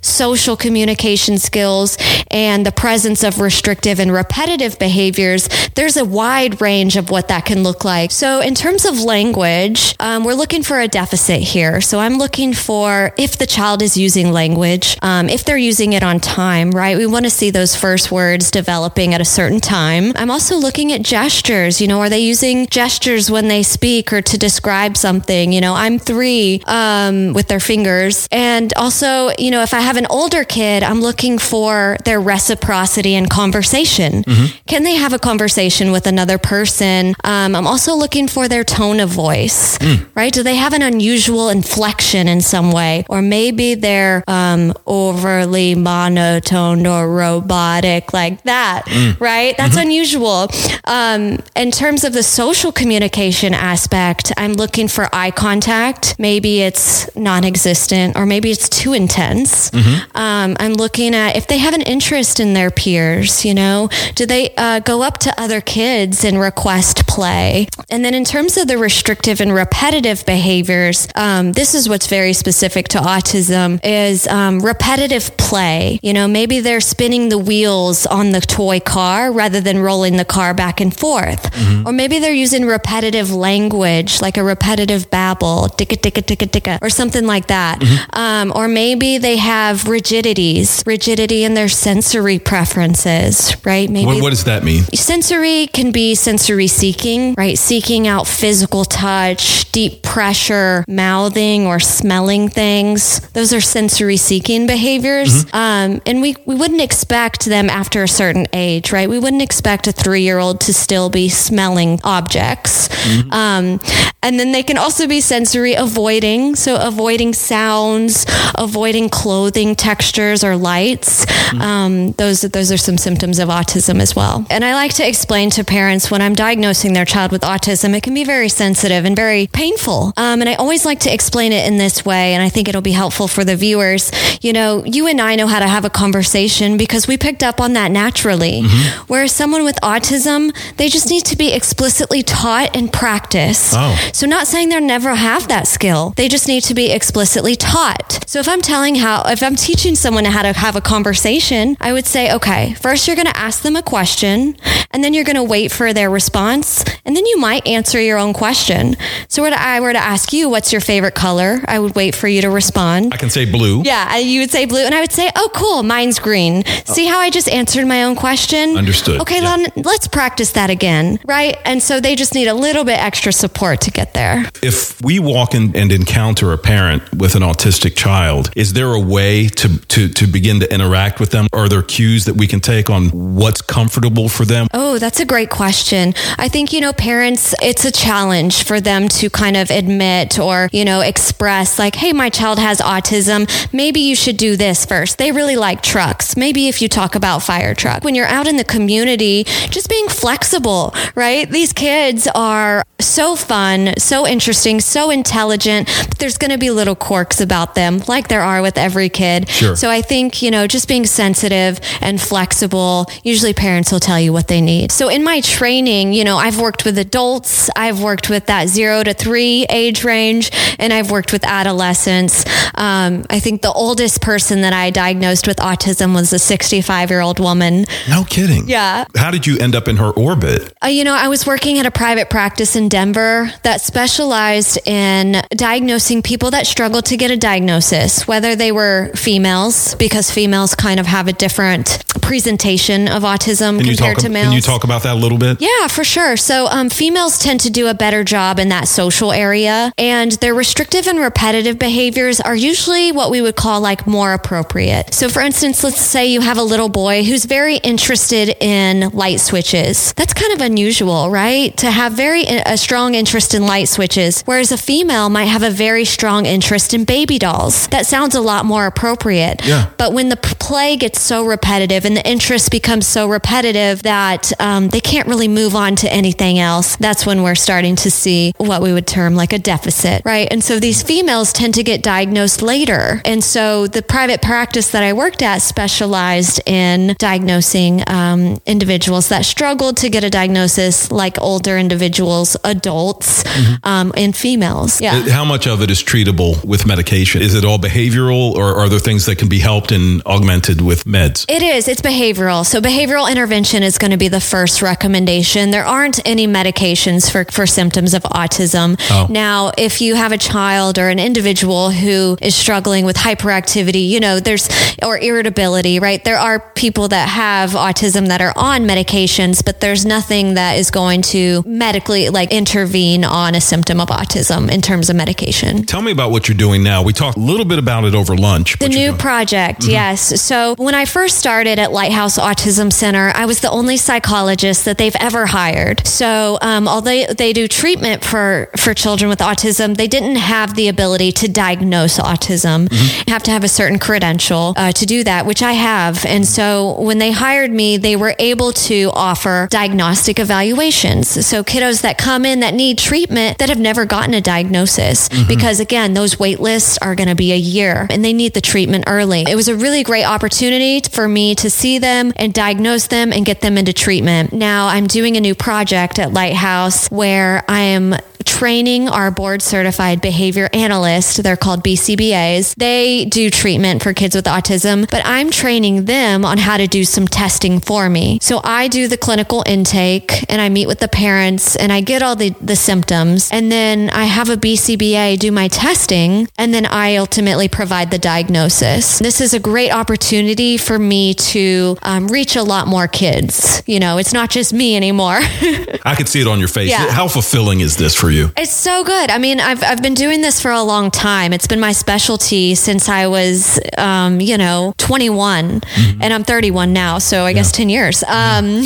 social 0.00 0.56
communication 0.56 1.38
skills, 1.38 1.96
and 2.30 2.66
the 2.66 2.72
presence 2.72 3.22
of 3.22 3.40
restrictive 3.40 4.00
and 4.00 4.12
repetitive 4.12 4.78
behaviors, 4.78 5.48
there's 5.74 5.96
a 5.96 6.04
wide 6.04 6.60
range 6.60 6.96
of 6.96 7.10
what 7.10 7.28
that 7.28 7.44
can 7.44 7.62
look 7.62 7.84
like. 7.84 8.10
So 8.10 8.40
in 8.40 8.54
terms 8.54 8.84
of 8.84 9.00
language, 9.00 9.94
um, 10.00 10.24
we're 10.24 10.34
looking 10.34 10.62
for 10.62 10.80
a 10.80 10.88
deficit 10.88 11.40
here. 11.40 11.80
So 11.80 11.98
I'm 11.98 12.18
looking 12.18 12.52
for 12.52 13.12
if 13.16 13.38
the 13.38 13.46
child 13.46 13.82
is 13.82 13.96
using 13.96 14.32
language, 14.32 14.96
um, 15.02 15.28
if 15.28 15.44
they're 15.44 15.56
using 15.56 15.92
it 15.92 16.02
on 16.02 16.20
time, 16.20 16.70
right? 16.70 16.96
We 16.96 17.06
want 17.06 17.24
to 17.24 17.30
see 17.30 17.50
those 17.50 17.76
first 17.76 18.10
words 18.10 18.50
developing 18.50 19.14
at 19.14 19.20
a 19.20 19.24
certain 19.24 19.60
time. 19.60 20.12
I'm 20.16 20.30
also 20.30 20.56
looking 20.56 20.92
at 20.92 21.02
gestures. 21.02 21.80
You 21.80 21.88
know, 21.88 22.00
are 22.00 22.10
they 22.10 22.20
using 22.20 22.66
gestures 22.66 23.30
when 23.30 23.48
they 23.48 23.62
speak 23.62 24.12
or 24.12 24.22
to 24.22 24.38
describe 24.38 24.96
something? 24.96 25.52
You 25.52 25.60
know, 25.60 25.74
I'm 25.74 25.98
three 25.98 26.62
um, 26.66 27.32
with 27.32 27.48
their 27.48 27.60
fingers. 27.60 28.28
And 28.32 28.72
also, 28.74 29.03
you 29.38 29.50
know, 29.50 29.62
if 29.62 29.74
I 29.74 29.80
have 29.80 29.96
an 29.96 30.06
older 30.08 30.44
kid, 30.44 30.82
I'm 30.82 31.00
looking 31.00 31.38
for 31.38 31.96
their 32.04 32.20
reciprocity 32.20 33.14
and 33.14 33.28
conversation. 33.28 34.24
Can 34.66 34.82
they 34.82 34.94
have 34.94 35.12
a 35.12 35.18
conversation 35.18 35.92
with 35.92 36.06
another 36.06 36.38
person? 36.38 37.14
Um, 37.24 37.54
I'm 37.54 37.66
also 37.66 37.94
looking 37.94 38.28
for 38.28 38.48
their 38.48 38.64
tone 38.64 39.00
of 39.00 39.10
voice, 39.10 39.78
right? 40.14 40.32
Do 40.32 40.42
they 40.42 40.54
have 40.56 40.72
an 40.72 40.82
unusual 40.82 41.50
inflection 41.50 42.28
in 42.28 42.40
some 42.40 42.72
way? 42.72 43.04
Or 43.10 43.20
maybe 43.20 43.74
they're 43.74 44.24
um, 44.26 44.72
overly 44.86 45.74
monotone 45.74 46.86
or 46.86 47.08
robotic 47.14 48.12
like 48.14 48.42
that, 48.44 48.82
right? 49.20 49.54
That's 49.56 49.76
unusual. 49.76 50.48
Um, 50.84 51.38
in 51.54 51.70
terms 51.70 52.04
of 52.04 52.12
the 52.14 52.22
social 52.22 52.72
communication 52.72 53.52
aspect, 53.54 54.32
I'm 54.36 54.54
looking 54.54 54.88
for 54.88 55.08
eye 55.12 55.30
contact. 55.30 56.16
Maybe 56.18 56.62
it's 56.62 57.14
non 57.16 57.44
existent 57.44 58.16
or 58.16 58.24
maybe 58.26 58.50
it's 58.50 58.68
too 58.68 58.93
intense. 58.94 59.70
Um, 60.14 60.56
I'm 60.58 60.74
looking 60.74 61.14
at 61.14 61.36
if 61.36 61.46
they 61.46 61.58
have 61.58 61.74
an 61.74 61.82
interest 61.82 62.40
in 62.40 62.54
their 62.54 62.70
peers, 62.70 63.44
you 63.44 63.54
know, 63.54 63.88
do 64.14 64.24
they 64.26 64.54
uh, 64.56 64.80
go 64.80 65.02
up 65.02 65.18
to 65.18 65.34
other 65.40 65.60
kids 65.60 66.24
and 66.24 66.38
request 66.40 67.06
play? 67.06 67.66
And 67.90 68.04
then 68.04 68.14
in 68.14 68.24
terms 68.24 68.56
of 68.56 68.68
the 68.68 68.78
restrictive 68.78 69.40
and 69.40 69.52
repetitive 69.52 70.24
behaviors, 70.24 71.08
um, 71.16 71.52
this 71.52 71.74
is 71.74 71.88
what's 71.88 72.06
very 72.06 72.32
specific 72.32 72.88
to 72.88 72.98
autism 72.98 73.80
is 73.84 74.26
um, 74.28 74.60
repetitive 74.60 75.36
play. 75.36 75.98
You 76.02 76.12
know, 76.12 76.26
maybe 76.28 76.60
they're 76.60 76.80
spinning 76.80 77.28
the 77.28 77.38
wheels 77.38 78.06
on 78.06 78.30
the 78.30 78.40
toy 78.40 78.80
car 78.80 79.32
rather 79.32 79.60
than 79.60 79.78
rolling 79.80 80.16
the 80.16 80.24
car 80.24 80.54
back 80.54 80.80
and 80.80 80.96
forth. 80.96 81.42
Or 81.86 81.92
maybe 81.92 82.18
they're 82.20 82.32
using 82.46 82.64
repetitive 82.66 83.32
language, 83.32 84.20
like 84.22 84.36
a 84.36 84.44
repetitive 84.44 85.10
babble, 85.10 85.68
ticka, 85.68 85.96
ticka, 85.96 86.22
ticka, 86.22 86.46
ticka, 86.46 86.78
or 86.82 86.90
something 86.90 87.26
like 87.26 87.46
that. 87.48 87.82
Um, 88.12 88.52
or 88.54 88.68
maybe 88.68 88.83
they 88.92 89.36
have 89.38 89.88
rigidities, 89.88 90.82
rigidity 90.86 91.42
in 91.44 91.54
their 91.54 91.68
sensory 91.68 92.38
preferences, 92.38 93.56
right? 93.64 93.88
Maybe 93.88 94.06
What, 94.06 94.22
what 94.22 94.30
does 94.30 94.44
that 94.44 94.62
mean? 94.62 94.82
Sensory 94.92 95.66
can 95.68 95.90
be 95.90 96.14
sensory 96.14 96.66
seeking, 96.66 97.34
right? 97.34 97.58
Seeking 97.58 98.06
out 98.06 98.26
physical 98.26 98.84
touch, 98.84 99.72
deep 99.72 100.02
pressure, 100.02 100.84
mouthing 100.86 101.66
or 101.66 101.80
smelling 101.80 102.48
things. 102.48 103.20
Those 103.30 103.52
are 103.54 103.60
sensory 103.60 104.18
seeking 104.18 104.66
behaviors. 104.66 105.46
Um, 105.54 106.02
and 106.06 106.20
we, 106.20 106.36
we 106.44 106.54
wouldn't 106.54 106.82
expect 106.82 107.46
them 107.46 107.70
after 107.70 108.02
a 108.02 108.08
certain 108.08 108.46
age, 108.52 108.92
right? 108.92 109.08
We 109.08 109.18
wouldn't 109.18 109.42
expect 109.42 109.86
a 109.86 109.92
three 109.92 110.22
year 110.22 110.38
old 110.38 110.60
to 110.62 110.74
still 110.74 111.08
be 111.08 111.28
smelling 111.30 112.00
objects. 112.04 112.88
Um, 113.30 113.80
and 114.22 114.40
then 114.40 114.52
they 114.52 114.62
can 114.62 114.76
also 114.78 115.06
be 115.06 115.20
sensory 115.20 115.74
avoiding. 115.74 116.54
So 116.56 116.76
avoiding 116.80 117.34
sounds, 117.34 118.26
avoiding 118.54 118.73
clothing 119.10 119.74
textures 119.74 120.44
or 120.44 120.56
lights. 120.56 121.26
Um, 121.54 122.12
those, 122.12 122.42
those 122.42 122.72
are 122.72 122.76
some 122.76 122.98
symptoms 122.98 123.38
of 123.38 123.48
autism 123.48 124.00
as 124.00 124.16
well. 124.16 124.44
And 124.50 124.64
I 124.64 124.74
like 124.74 124.92
to 124.94 125.06
explain 125.06 125.50
to 125.50 125.64
parents 125.64 126.10
when 126.10 126.20
I'm 126.20 126.34
diagnosing 126.34 126.92
their 126.92 127.04
child 127.04 127.32
with 127.32 127.42
autism, 127.42 127.94
it 127.96 128.02
can 128.02 128.14
be 128.14 128.24
very 128.24 128.48
sensitive 128.48 129.04
and 129.04 129.14
very 129.14 129.46
painful. 129.46 130.12
Um, 130.16 130.40
and 130.40 130.48
I 130.48 130.54
always 130.54 130.84
like 130.84 131.00
to 131.00 131.12
explain 131.12 131.52
it 131.52 131.66
in 131.66 131.78
this 131.78 132.04
way. 132.04 132.34
And 132.34 132.42
I 132.42 132.48
think 132.48 132.68
it'll 132.68 132.82
be 132.82 132.92
helpful 132.92 133.28
for 133.28 133.44
the 133.44 133.56
viewers. 133.56 134.10
You 134.42 134.52
know, 134.52 134.84
you 134.84 135.06
and 135.06 135.20
I 135.20 135.36
know 135.36 135.46
how 135.46 135.60
to 135.60 135.68
have 135.68 135.84
a 135.84 135.90
conversation 135.90 136.76
because 136.76 137.06
we 137.06 137.16
picked 137.16 137.42
up 137.42 137.60
on 137.60 137.74
that 137.74 137.90
naturally. 137.90 138.62
Whereas 139.06 139.32
someone 139.32 139.64
with 139.64 139.76
autism, 139.82 140.54
they 140.76 140.88
just 140.88 141.08
need 141.08 141.24
to 141.26 141.36
be 141.36 141.52
explicitly 141.52 142.22
taught 142.22 142.74
and 142.76 142.92
practice. 142.92 143.72
Oh. 143.74 143.96
So 144.12 144.26
not 144.26 144.46
saying 144.46 144.68
they'll 144.70 144.80
never 144.80 145.14
have 145.14 145.48
that 145.48 145.66
skill. 145.66 146.14
They 146.16 146.28
just 146.28 146.48
need 146.48 146.62
to 146.64 146.74
be 146.74 146.90
explicitly 146.90 147.56
taught. 147.56 148.24
So 148.26 148.40
if 148.40 148.48
I'm 148.54 148.60
telling 148.60 148.94
how, 148.94 149.24
if 149.26 149.42
I'm 149.42 149.56
teaching 149.56 149.96
someone 149.96 150.24
how 150.26 150.42
to 150.42 150.52
have 150.52 150.76
a 150.76 150.80
conversation, 150.80 151.76
I 151.80 151.92
would 151.92 152.06
say, 152.06 152.32
okay, 152.32 152.74
first 152.74 153.08
you're 153.08 153.16
going 153.16 153.26
to 153.26 153.36
ask 153.36 153.62
them 153.62 153.74
a 153.74 153.82
question 153.82 154.56
and 154.92 155.02
then 155.02 155.12
you're 155.12 155.24
going 155.24 155.34
to 155.34 155.42
wait 155.42 155.72
for 155.72 155.92
their 155.92 156.08
response 156.08 156.84
and 157.04 157.16
then 157.16 157.26
you 157.26 157.36
might 157.38 157.66
answer 157.66 158.00
your 158.00 158.16
own 158.16 158.32
question. 158.32 158.94
So 159.26 159.44
if 159.44 159.54
I 159.54 159.80
were 159.80 159.92
to 159.92 159.98
ask 159.98 160.32
you, 160.32 160.48
what's 160.48 160.70
your 160.70 160.80
favorite 160.80 161.16
color? 161.16 161.62
I 161.66 161.80
would 161.80 161.96
wait 161.96 162.14
for 162.14 162.28
you 162.28 162.42
to 162.42 162.48
respond. 162.48 163.12
I 163.12 163.16
can 163.16 163.28
say 163.28 163.44
blue. 163.44 163.82
Yeah, 163.82 164.16
you 164.18 164.40
would 164.40 164.52
say 164.52 164.66
blue, 164.66 164.84
and 164.84 164.94
I 164.94 165.00
would 165.00 165.12
say, 165.12 165.30
"Oh, 165.34 165.50
cool, 165.52 165.82
mine's 165.82 166.18
green." 166.18 166.62
Oh. 166.66 166.92
See 166.94 167.06
how 167.06 167.18
I 167.18 167.30
just 167.30 167.48
answered 167.48 167.86
my 167.86 168.04
own 168.04 168.14
question? 168.14 168.76
Understood. 168.76 169.20
Okay, 169.20 169.42
Yeah. 169.42 169.56
Lon, 169.56 169.66
let's 169.76 170.06
practice 170.06 170.52
that 170.52 170.70
again, 170.70 171.18
right? 171.24 171.58
And 171.64 171.82
so 171.82 172.00
they 172.00 172.14
just 172.14 172.34
need 172.34 172.46
a 172.46 172.54
little 172.54 172.84
bit 172.84 172.98
extra 172.98 173.32
support 173.32 173.80
to 173.82 173.90
get 173.90 174.14
there. 174.14 174.48
If 174.62 175.02
we 175.02 175.18
walk 175.18 175.54
in 175.54 175.76
and 175.76 175.90
encounter 175.92 176.52
a 176.52 176.58
parent 176.58 177.02
with 177.12 177.34
an 177.34 177.42
autistic 177.42 177.96
child, 177.96 178.43
is 178.56 178.72
there 178.72 178.92
a 178.92 179.00
way 179.00 179.48
to, 179.48 179.78
to, 179.78 180.08
to 180.08 180.26
begin 180.26 180.60
to 180.60 180.72
interact 180.72 181.20
with 181.20 181.30
them? 181.30 181.46
Are 181.52 181.68
there 181.68 181.82
cues 181.82 182.24
that 182.24 182.34
we 182.34 182.46
can 182.46 182.60
take 182.60 182.90
on 182.90 183.08
what's 183.10 183.62
comfortable 183.62 184.28
for 184.28 184.44
them? 184.44 184.66
Oh, 184.72 184.98
that's 184.98 185.20
a 185.20 185.24
great 185.24 185.50
question. 185.50 186.14
I 186.38 186.48
think, 186.48 186.72
you 186.72 186.80
know, 186.80 186.92
parents, 186.92 187.54
it's 187.62 187.84
a 187.84 187.92
challenge 187.92 188.64
for 188.64 188.80
them 188.80 189.08
to 189.08 189.30
kind 189.30 189.56
of 189.56 189.70
admit 189.70 190.38
or, 190.38 190.68
you 190.72 190.84
know, 190.84 191.00
express 191.00 191.78
like, 191.78 191.96
hey, 191.96 192.12
my 192.12 192.30
child 192.30 192.58
has 192.58 192.80
autism. 192.80 193.48
Maybe 193.72 194.00
you 194.00 194.16
should 194.16 194.36
do 194.36 194.56
this 194.56 194.84
first. 194.84 195.18
They 195.18 195.32
really 195.32 195.56
like 195.56 195.82
trucks. 195.82 196.36
Maybe 196.36 196.68
if 196.68 196.80
you 196.82 196.88
talk 196.88 197.14
about 197.14 197.42
fire 197.42 197.74
truck. 197.74 198.04
When 198.04 198.14
you're 198.14 198.26
out 198.26 198.46
in 198.46 198.56
the 198.56 198.64
community, 198.64 199.44
just 199.44 199.88
being 199.88 200.08
flexible, 200.08 200.94
right? 201.14 201.48
These 201.50 201.72
kids 201.72 202.28
are 202.34 202.84
so 203.00 203.36
fun, 203.36 203.94
so 203.98 204.26
interesting, 204.26 204.80
so 204.80 205.10
intelligent, 205.10 205.88
but 206.08 206.18
there's 206.18 206.38
going 206.38 206.50
to 206.50 206.58
be 206.58 206.70
little 206.70 206.94
quirks 206.94 207.40
about 207.40 207.74
them, 207.74 208.02
like 208.08 208.28
their 208.28 208.33
there 208.34 208.42
are 208.42 208.62
with 208.62 208.76
every 208.76 209.08
kid. 209.08 209.48
Sure. 209.48 209.76
So 209.76 209.88
I 209.88 210.02
think, 210.02 210.42
you 210.42 210.50
know, 210.50 210.66
just 210.66 210.88
being 210.88 211.06
sensitive 211.06 211.78
and 212.00 212.20
flexible, 212.20 213.06
usually 213.22 213.54
parents 213.54 213.92
will 213.92 214.00
tell 214.00 214.18
you 214.18 214.32
what 214.32 214.48
they 214.48 214.60
need. 214.60 214.90
So 214.90 215.08
in 215.08 215.22
my 215.22 215.40
training, 215.40 216.12
you 216.12 216.24
know, 216.24 216.36
I've 216.36 216.60
worked 216.60 216.84
with 216.84 216.98
adults, 216.98 217.70
I've 217.76 218.02
worked 218.02 218.28
with 218.28 218.46
that 218.46 218.66
zero 218.66 219.04
to 219.04 219.14
three 219.14 219.66
age 219.70 220.02
range, 220.02 220.50
and 220.80 220.92
I've 220.92 221.12
worked 221.12 221.32
with 221.32 221.44
adolescents. 221.44 222.44
Um, 222.74 223.24
I 223.30 223.38
think 223.38 223.62
the 223.62 223.70
oldest 223.72 224.20
person 224.20 224.62
that 224.62 224.72
I 224.72 224.90
diagnosed 224.90 225.46
with 225.46 225.58
autism 225.58 226.12
was 226.12 226.32
a 226.32 226.40
65 226.40 227.10
year 227.10 227.20
old 227.20 227.38
woman. 227.38 227.84
No 228.08 228.24
kidding. 228.24 228.66
Yeah. 228.66 229.04
How 229.14 229.30
did 229.30 229.46
you 229.46 229.58
end 229.58 229.76
up 229.76 229.86
in 229.86 229.96
her 229.98 230.10
orbit? 230.10 230.74
Uh, 230.82 230.88
you 230.88 231.04
know, 231.04 231.14
I 231.14 231.28
was 231.28 231.46
working 231.46 231.78
at 231.78 231.86
a 231.86 231.92
private 231.92 232.30
practice 232.30 232.74
in 232.74 232.88
Denver 232.88 233.52
that 233.62 233.80
specialized 233.80 234.78
in 234.88 235.40
diagnosing 235.50 236.20
people 236.20 236.50
that 236.50 236.66
struggle 236.66 237.00
to 237.02 237.16
get 237.16 237.30
a 237.30 237.36
diagnosis, 237.44 238.23
whether 238.26 238.56
they 238.56 238.72
were 238.72 239.10
females, 239.14 239.94
because 239.96 240.30
females 240.30 240.74
kind 240.74 241.00
of 241.00 241.06
have 241.06 241.28
a 241.28 241.32
different 241.32 242.04
presentation 242.22 243.06
of 243.08 243.22
autism 243.22 243.78
Can 243.78 243.86
compared 243.86 244.16
talk? 244.16 244.24
to 244.24 244.28
males. 244.28 244.46
Can 244.46 244.54
you 244.54 244.60
talk 244.60 244.84
about 244.84 245.02
that 245.02 245.14
a 245.14 245.18
little 245.18 245.38
bit? 245.38 245.60
Yeah, 245.60 245.88
for 245.88 246.04
sure. 246.04 246.36
So 246.36 246.66
um, 246.66 246.88
females 246.88 247.38
tend 247.38 247.60
to 247.60 247.70
do 247.70 247.86
a 247.88 247.94
better 247.94 248.24
job 248.24 248.58
in 248.58 248.68
that 248.70 248.88
social 248.88 249.32
area, 249.32 249.92
and 249.98 250.32
their 250.32 250.54
restrictive 250.54 251.06
and 251.06 251.18
repetitive 251.18 251.78
behaviors 251.78 252.40
are 252.40 252.56
usually 252.56 253.12
what 253.12 253.30
we 253.30 253.42
would 253.42 253.56
call 253.56 253.80
like 253.80 254.06
more 254.06 254.32
appropriate. 254.32 255.12
So, 255.12 255.28
for 255.28 255.42
instance, 255.42 255.84
let's 255.84 256.00
say 256.00 256.26
you 256.26 256.40
have 256.40 256.58
a 256.58 256.62
little 256.62 256.88
boy 256.88 257.24
who's 257.24 257.44
very 257.44 257.76
interested 257.78 258.56
in 258.60 259.10
light 259.10 259.40
switches. 259.40 260.12
That's 260.14 260.32
kind 260.32 260.52
of 260.52 260.60
unusual, 260.60 261.30
right? 261.30 261.76
To 261.78 261.90
have 261.90 262.12
very 262.14 262.44
a 262.44 262.76
strong 262.76 263.14
interest 263.14 263.54
in 263.54 263.66
light 263.66 263.88
switches, 263.88 264.42
whereas 264.42 264.72
a 264.72 264.78
female 264.78 265.28
might 265.28 265.44
have 265.44 265.62
a 265.62 265.70
very 265.70 266.04
strong 266.04 266.46
interest 266.46 266.94
in 266.94 267.04
baby 267.04 267.38
dolls. 267.38 267.86
That 267.88 268.06
sounds 268.14 268.36
a 268.36 268.40
lot 268.40 268.64
more 268.64 268.86
appropriate. 268.86 269.66
Yeah. 269.66 269.90
But 269.98 270.12
when 270.12 270.28
the 270.28 270.36
play 270.36 270.96
gets 270.96 271.20
so 271.20 271.44
repetitive 271.44 272.04
and 272.04 272.16
the 272.16 272.24
interest 272.24 272.70
becomes 272.70 273.08
so 273.08 273.28
repetitive 273.28 274.04
that 274.04 274.52
um, 274.60 274.88
they 274.88 275.00
can't 275.00 275.26
really 275.26 275.48
move 275.48 275.74
on 275.74 275.96
to 275.96 276.12
anything 276.12 276.60
else, 276.60 276.94
that's 276.94 277.26
when 277.26 277.42
we're 277.42 277.56
starting 277.56 277.96
to 277.96 278.12
see 278.12 278.52
what 278.58 278.80
we 278.82 278.92
would 278.92 279.08
term 279.08 279.34
like 279.34 279.52
a 279.52 279.58
deficit, 279.58 280.22
right? 280.24 280.46
And 280.52 280.62
so 280.62 280.78
these 280.78 281.02
females 281.02 281.52
tend 281.52 281.74
to 281.74 281.82
get 281.82 282.04
diagnosed 282.04 282.62
later. 282.62 283.20
And 283.24 283.42
so 283.42 283.88
the 283.88 284.00
private 284.00 284.40
practice 284.40 284.92
that 284.92 285.02
I 285.02 285.12
worked 285.12 285.42
at 285.42 285.58
specialized 285.58 286.60
in 286.66 287.16
diagnosing 287.18 288.04
um, 288.06 288.60
individuals 288.64 289.28
that 289.30 289.44
struggled 289.44 289.96
to 289.98 290.08
get 290.08 290.22
a 290.22 290.30
diagnosis, 290.30 291.10
like 291.10 291.36
older 291.40 291.76
individuals, 291.76 292.56
adults, 292.62 293.42
um, 293.82 294.12
and 294.16 294.36
females. 294.36 295.00
Yeah. 295.00 295.16
Uh, 295.16 295.30
How 295.30 295.44
much 295.44 295.66
of 295.66 295.82
it 295.82 295.90
is 295.90 296.00
treatable 296.02 296.64
with 296.64 296.86
medication? 296.86 297.42
Is 297.42 297.54
it 297.54 297.64
all 297.64 297.78
behavioral, 298.04 298.54
or 298.54 298.74
are 298.76 298.88
there 298.88 298.98
things 298.98 299.26
that 299.26 299.36
can 299.36 299.48
be 299.48 299.58
helped 299.58 299.92
and 299.92 300.22
augmented 300.26 300.80
with 300.80 301.04
meds? 301.04 301.44
It 301.48 301.62
is. 301.62 301.88
It's 301.88 302.00
behavioral. 302.00 302.64
So 302.64 302.80
behavioral 302.80 303.30
intervention 303.30 303.82
is 303.82 303.98
going 303.98 304.10
to 304.10 304.16
be 304.16 304.28
the 304.28 304.40
first 304.40 304.82
recommendation. 304.82 305.70
There 305.70 305.84
aren't 305.84 306.26
any 306.26 306.46
medications 306.46 307.30
for, 307.30 307.44
for 307.50 307.66
symptoms 307.66 308.14
of 308.14 308.22
autism. 308.24 309.00
Oh. 309.10 309.26
Now, 309.30 309.72
if 309.78 310.00
you 310.00 310.14
have 310.14 310.32
a 310.32 310.38
child 310.38 310.98
or 310.98 311.08
an 311.08 311.18
individual 311.18 311.90
who 311.90 312.36
is 312.40 312.54
struggling 312.54 313.04
with 313.04 313.16
hyperactivity, 313.16 314.08
you 314.08 314.20
know, 314.20 314.40
there's, 314.40 314.68
or 315.02 315.18
irritability, 315.18 315.98
right? 315.98 316.22
There 316.24 316.38
are 316.38 316.60
people 316.74 317.08
that 317.08 317.28
have 317.28 317.70
autism 317.70 318.28
that 318.28 318.40
are 318.40 318.52
on 318.56 318.82
medications, 318.82 319.64
but 319.64 319.80
there's 319.80 320.04
nothing 320.04 320.54
that 320.54 320.78
is 320.78 320.90
going 320.90 321.22
to 321.22 321.62
medically 321.66 322.28
like 322.28 322.52
intervene 322.52 323.24
on 323.24 323.54
a 323.54 323.60
symptom 323.60 324.00
of 324.00 324.08
autism 324.08 324.70
in 324.70 324.80
terms 324.80 325.10
of 325.10 325.16
medication. 325.16 325.84
Tell 325.84 326.02
me 326.02 326.12
about 326.12 326.30
what 326.30 326.48
you're 326.48 326.56
doing 326.56 326.82
now. 326.82 327.02
We 327.02 327.12
talked 327.12 327.36
a 327.36 327.40
little 327.40 327.64
bit 327.64 327.78
about 327.78 327.93
it 328.02 328.14
over 328.14 328.34
lunch. 328.34 328.78
The 328.78 328.88
new 328.88 329.12
project, 329.12 329.86
yes. 329.86 330.40
So 330.40 330.74
when 330.78 330.94
I 330.94 331.04
first 331.04 331.38
started 331.38 331.78
at 331.78 331.92
Lighthouse 331.92 332.38
Autism 332.38 332.92
Center, 332.92 333.30
I 333.34 333.46
was 333.46 333.60
the 333.60 333.70
only 333.70 333.96
psychologist 333.96 334.84
that 334.86 334.98
they've 334.98 335.14
ever 335.20 335.46
hired. 335.46 336.04
So 336.06 336.58
um, 336.62 336.88
although 336.88 337.26
they 337.26 337.52
do 337.52 337.68
treatment 337.68 338.24
for 338.24 338.70
for 338.76 338.94
children 338.94 339.28
with 339.28 339.40
autism, 339.40 339.96
they 339.96 340.08
didn't 340.08 340.36
have 340.36 340.74
the 340.74 340.88
ability 340.88 341.30
to 341.32 341.48
diagnose 341.48 342.18
autism. 342.18 342.88
You 343.26 343.32
have 343.32 343.42
to 343.44 343.50
have 343.50 343.64
a 343.64 343.68
certain 343.68 343.98
credential 343.98 344.72
uh, 344.76 344.92
to 344.92 345.04
do 345.06 345.22
that, 345.24 345.44
which 345.46 345.62
I 345.62 345.72
have. 345.72 346.24
And 346.24 346.46
so 346.46 347.00
when 347.00 347.18
they 347.18 347.32
hired 347.32 347.70
me, 347.70 347.98
they 347.98 348.16
were 348.16 348.34
able 348.38 348.72
to 348.72 349.10
offer 349.12 349.68
diagnostic 349.70 350.38
evaluations. 350.38 351.28
So 351.46 351.62
kiddos 351.62 352.00
that 352.02 352.16
come 352.16 352.46
in 352.46 352.60
that 352.60 352.74
need 352.74 352.98
treatment 352.98 353.58
that 353.58 353.68
have 353.68 353.78
never 353.78 354.06
gotten 354.06 354.32
a 354.34 354.40
diagnosis, 354.40 355.28
because 355.46 355.80
again, 355.80 356.14
those 356.14 356.38
wait 356.38 356.60
lists 356.60 356.96
are 356.98 357.14
going 357.14 357.28
to 357.28 357.34
be 357.34 357.52
a 357.52 357.56
year 357.56 357.83
and 357.92 358.24
they 358.24 358.32
need 358.32 358.54
the 358.54 358.60
treatment 358.60 359.04
early. 359.06 359.44
It 359.48 359.56
was 359.56 359.68
a 359.68 359.76
really 359.76 360.02
great 360.02 360.24
opportunity 360.24 361.00
for 361.00 361.28
me 361.28 361.54
to 361.56 361.70
see 361.70 361.98
them 361.98 362.32
and 362.36 362.52
diagnose 362.52 363.06
them 363.06 363.32
and 363.32 363.44
get 363.44 363.60
them 363.60 363.78
into 363.78 363.92
treatment. 363.92 364.52
Now 364.52 364.88
I'm 364.88 365.06
doing 365.06 365.36
a 365.36 365.40
new 365.40 365.54
project 365.54 366.18
at 366.18 366.32
Lighthouse 366.32 367.08
where 367.08 367.64
I 367.68 367.80
am 367.80 368.16
training 368.44 369.08
our 369.08 369.30
board 369.30 369.62
certified 369.62 370.20
behavior 370.20 370.68
analyst. 370.72 371.42
They're 371.42 371.56
called 371.56 371.82
BCBAs. 371.82 372.74
They 372.76 373.24
do 373.24 373.50
treatment 373.50 374.02
for 374.02 374.12
kids 374.12 374.34
with 374.34 374.44
autism, 374.46 375.10
but 375.10 375.22
I'm 375.24 375.50
training 375.50 376.04
them 376.04 376.44
on 376.44 376.58
how 376.58 376.76
to 376.76 376.86
do 376.86 377.04
some 377.04 377.26
testing 377.26 377.80
for 377.80 378.08
me. 378.08 378.38
So 378.42 378.60
I 378.62 378.88
do 378.88 379.08
the 379.08 379.16
clinical 379.16 379.62
intake 379.66 380.50
and 380.50 380.60
I 380.60 380.68
meet 380.68 380.86
with 380.86 381.00
the 381.00 381.08
parents 381.08 381.76
and 381.76 381.92
I 381.92 382.00
get 382.00 382.22
all 382.22 382.36
the, 382.36 382.50
the 382.60 382.76
symptoms. 382.76 383.48
And 383.50 383.70
then 383.70 384.10
I 384.10 384.24
have 384.24 384.50
a 384.50 384.56
BCBA 384.56 385.38
do 385.38 385.50
my 385.50 385.68
testing 385.68 386.48
and 386.58 386.74
then 386.74 386.86
I 386.86 387.16
ultimately 387.16 387.68
provide 387.68 388.10
the 388.10 388.18
diagnosis. 388.18 389.18
This 389.18 389.40
is 389.40 389.54
a 389.54 389.60
great 389.60 389.90
opportunity 389.90 390.76
for 390.76 390.98
me 390.98 391.34
to 391.34 391.96
um, 392.02 392.28
reach 392.28 392.56
a 392.56 392.62
lot 392.62 392.88
more 392.88 393.08
kids. 393.08 393.82
You 393.86 394.00
know, 394.00 394.18
it's 394.18 394.32
not 394.32 394.50
just 394.50 394.72
me 394.72 394.96
anymore. 394.96 395.38
I 395.40 396.14
could 396.16 396.28
see 396.28 396.40
it 396.40 396.46
on 396.46 396.58
your 396.58 396.68
face. 396.68 396.90
Yeah. 396.90 397.10
How 397.10 397.28
fulfilling 397.28 397.80
is 397.80 397.96
this 397.96 398.14
for 398.14 398.30
you? 398.30 398.33
It's 398.56 398.72
so 398.72 399.04
good. 399.04 399.30
I 399.30 399.38
mean, 399.38 399.60
I've, 399.60 399.82
I've 399.82 400.02
been 400.02 400.14
doing 400.14 400.40
this 400.40 400.60
for 400.60 400.70
a 400.70 400.82
long 400.82 401.10
time. 401.10 401.52
It's 401.52 401.66
been 401.66 401.80
my 401.80 401.92
specialty 401.92 402.74
since 402.74 403.08
I 403.08 403.26
was, 403.26 403.78
um, 403.98 404.40
you 404.40 404.58
know, 404.58 404.94
21 404.98 405.80
and 406.20 406.32
I'm 406.32 406.44
31 406.44 406.92
now. 406.92 407.18
So 407.18 407.44
I 407.44 407.52
guess 407.52 407.72
10 407.72 407.88
years. 407.88 408.22
Um, 408.24 408.82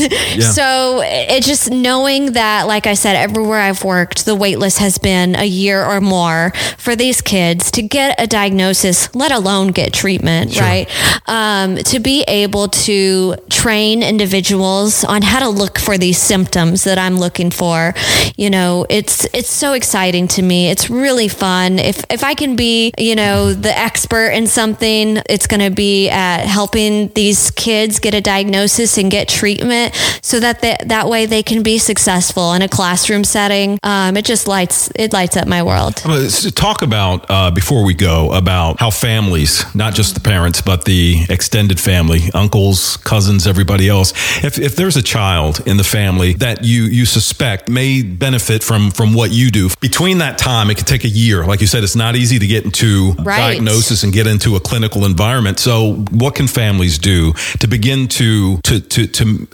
So 0.52 1.00
it 1.04 1.42
just 1.44 1.70
knowing 1.70 2.32
that, 2.32 2.66
like 2.66 2.86
I 2.86 2.94
said, 2.94 3.16
everywhere 3.16 3.60
I've 3.60 3.84
worked, 3.84 4.24
the 4.24 4.34
wait 4.34 4.58
list 4.58 4.78
has 4.78 4.98
been 4.98 5.34
a 5.36 5.44
year 5.44 5.84
or 5.84 6.00
more 6.00 6.52
for 6.78 6.94
these 6.96 7.20
kids 7.20 7.70
to 7.72 7.82
get 7.82 8.20
a 8.20 8.26
diagnosis, 8.26 9.14
let 9.14 9.32
alone 9.32 9.68
get 9.68 9.92
treatment, 9.92 10.58
right? 10.60 10.88
Um, 11.26 11.76
to 11.76 12.00
be 12.00 12.22
able 12.28 12.68
to 12.68 13.36
train 13.50 14.02
individuals 14.02 15.04
on 15.04 15.22
how 15.22 15.40
to 15.40 15.48
look 15.48 15.78
for 15.78 15.96
these 15.98 16.18
symptoms 16.18 16.84
that 16.84 16.98
I'm 16.98 17.16
looking 17.18 17.50
for, 17.50 17.94
you 18.36 18.50
know, 18.50 18.86
it's 18.88 19.26
it's 19.38 19.52
so 19.52 19.72
exciting 19.72 20.26
to 20.26 20.42
me. 20.42 20.68
It's 20.68 20.90
really 20.90 21.28
fun. 21.28 21.78
If 21.78 22.04
if 22.10 22.24
I 22.24 22.34
can 22.34 22.56
be, 22.56 22.92
you 22.98 23.14
know, 23.14 23.52
the 23.52 23.76
expert 23.78 24.30
in 24.30 24.48
something, 24.48 25.18
it's 25.30 25.46
going 25.46 25.60
to 25.60 25.70
be 25.70 26.08
at 26.08 26.40
helping 26.40 27.08
these 27.14 27.52
kids 27.52 28.00
get 28.00 28.14
a 28.14 28.20
diagnosis 28.20 28.98
and 28.98 29.08
get 29.08 29.28
treatment, 29.28 29.94
so 30.22 30.40
that 30.40 30.60
they, 30.60 30.76
that 30.86 31.08
way 31.08 31.24
they 31.26 31.44
can 31.44 31.62
be 31.62 31.78
successful 31.78 32.52
in 32.52 32.62
a 32.62 32.68
classroom 32.68 33.22
setting. 33.22 33.78
Um, 33.84 34.16
it 34.16 34.24
just 34.24 34.48
lights 34.48 34.90
it 34.96 35.12
lights 35.12 35.36
up 35.36 35.46
my 35.46 35.62
world. 35.62 36.02
Talk 36.56 36.82
about 36.82 37.26
uh, 37.30 37.52
before 37.52 37.84
we 37.84 37.94
go 37.94 38.32
about 38.32 38.80
how 38.80 38.90
families, 38.90 39.64
not 39.72 39.94
just 39.94 40.14
the 40.14 40.20
parents, 40.20 40.60
but 40.60 40.84
the 40.84 41.24
extended 41.28 41.78
family, 41.78 42.22
uncles, 42.34 42.96
cousins, 42.96 43.46
everybody 43.46 43.88
else. 43.88 44.12
If, 44.42 44.58
if 44.58 44.74
there's 44.74 44.96
a 44.96 45.02
child 45.02 45.60
in 45.64 45.76
the 45.76 45.84
family 45.84 46.32
that 46.34 46.64
you 46.64 46.84
you 46.84 47.06
suspect 47.06 47.68
may 47.68 48.02
benefit 48.02 48.64
from 48.64 48.90
from 48.90 49.14
what 49.14 49.27
you 49.30 49.50
do, 49.50 49.70
between 49.80 50.18
that 50.18 50.38
time, 50.38 50.70
it 50.70 50.76
could 50.76 50.86
take 50.86 51.04
a 51.04 51.08
year. 51.08 51.44
Like 51.44 51.60
you 51.60 51.66
said, 51.66 51.84
it's 51.84 51.96
not 51.96 52.16
easy 52.16 52.38
to 52.38 52.46
get 52.46 52.64
into 52.64 53.12
Right. 53.18 53.38
diagnosis 53.54 54.02
and 54.02 54.12
get 54.12 54.26
into 54.26 54.56
a 54.56 54.60
clinical 54.60 55.04
environment. 55.04 55.58
So, 55.58 55.94
what 56.10 56.34
can 56.34 56.46
families 56.46 56.98
do 56.98 57.32
to 57.60 57.66
begin 57.68 58.08
to 58.08 58.58
to 58.64 58.80
to 58.80 59.06
to 59.06 59.48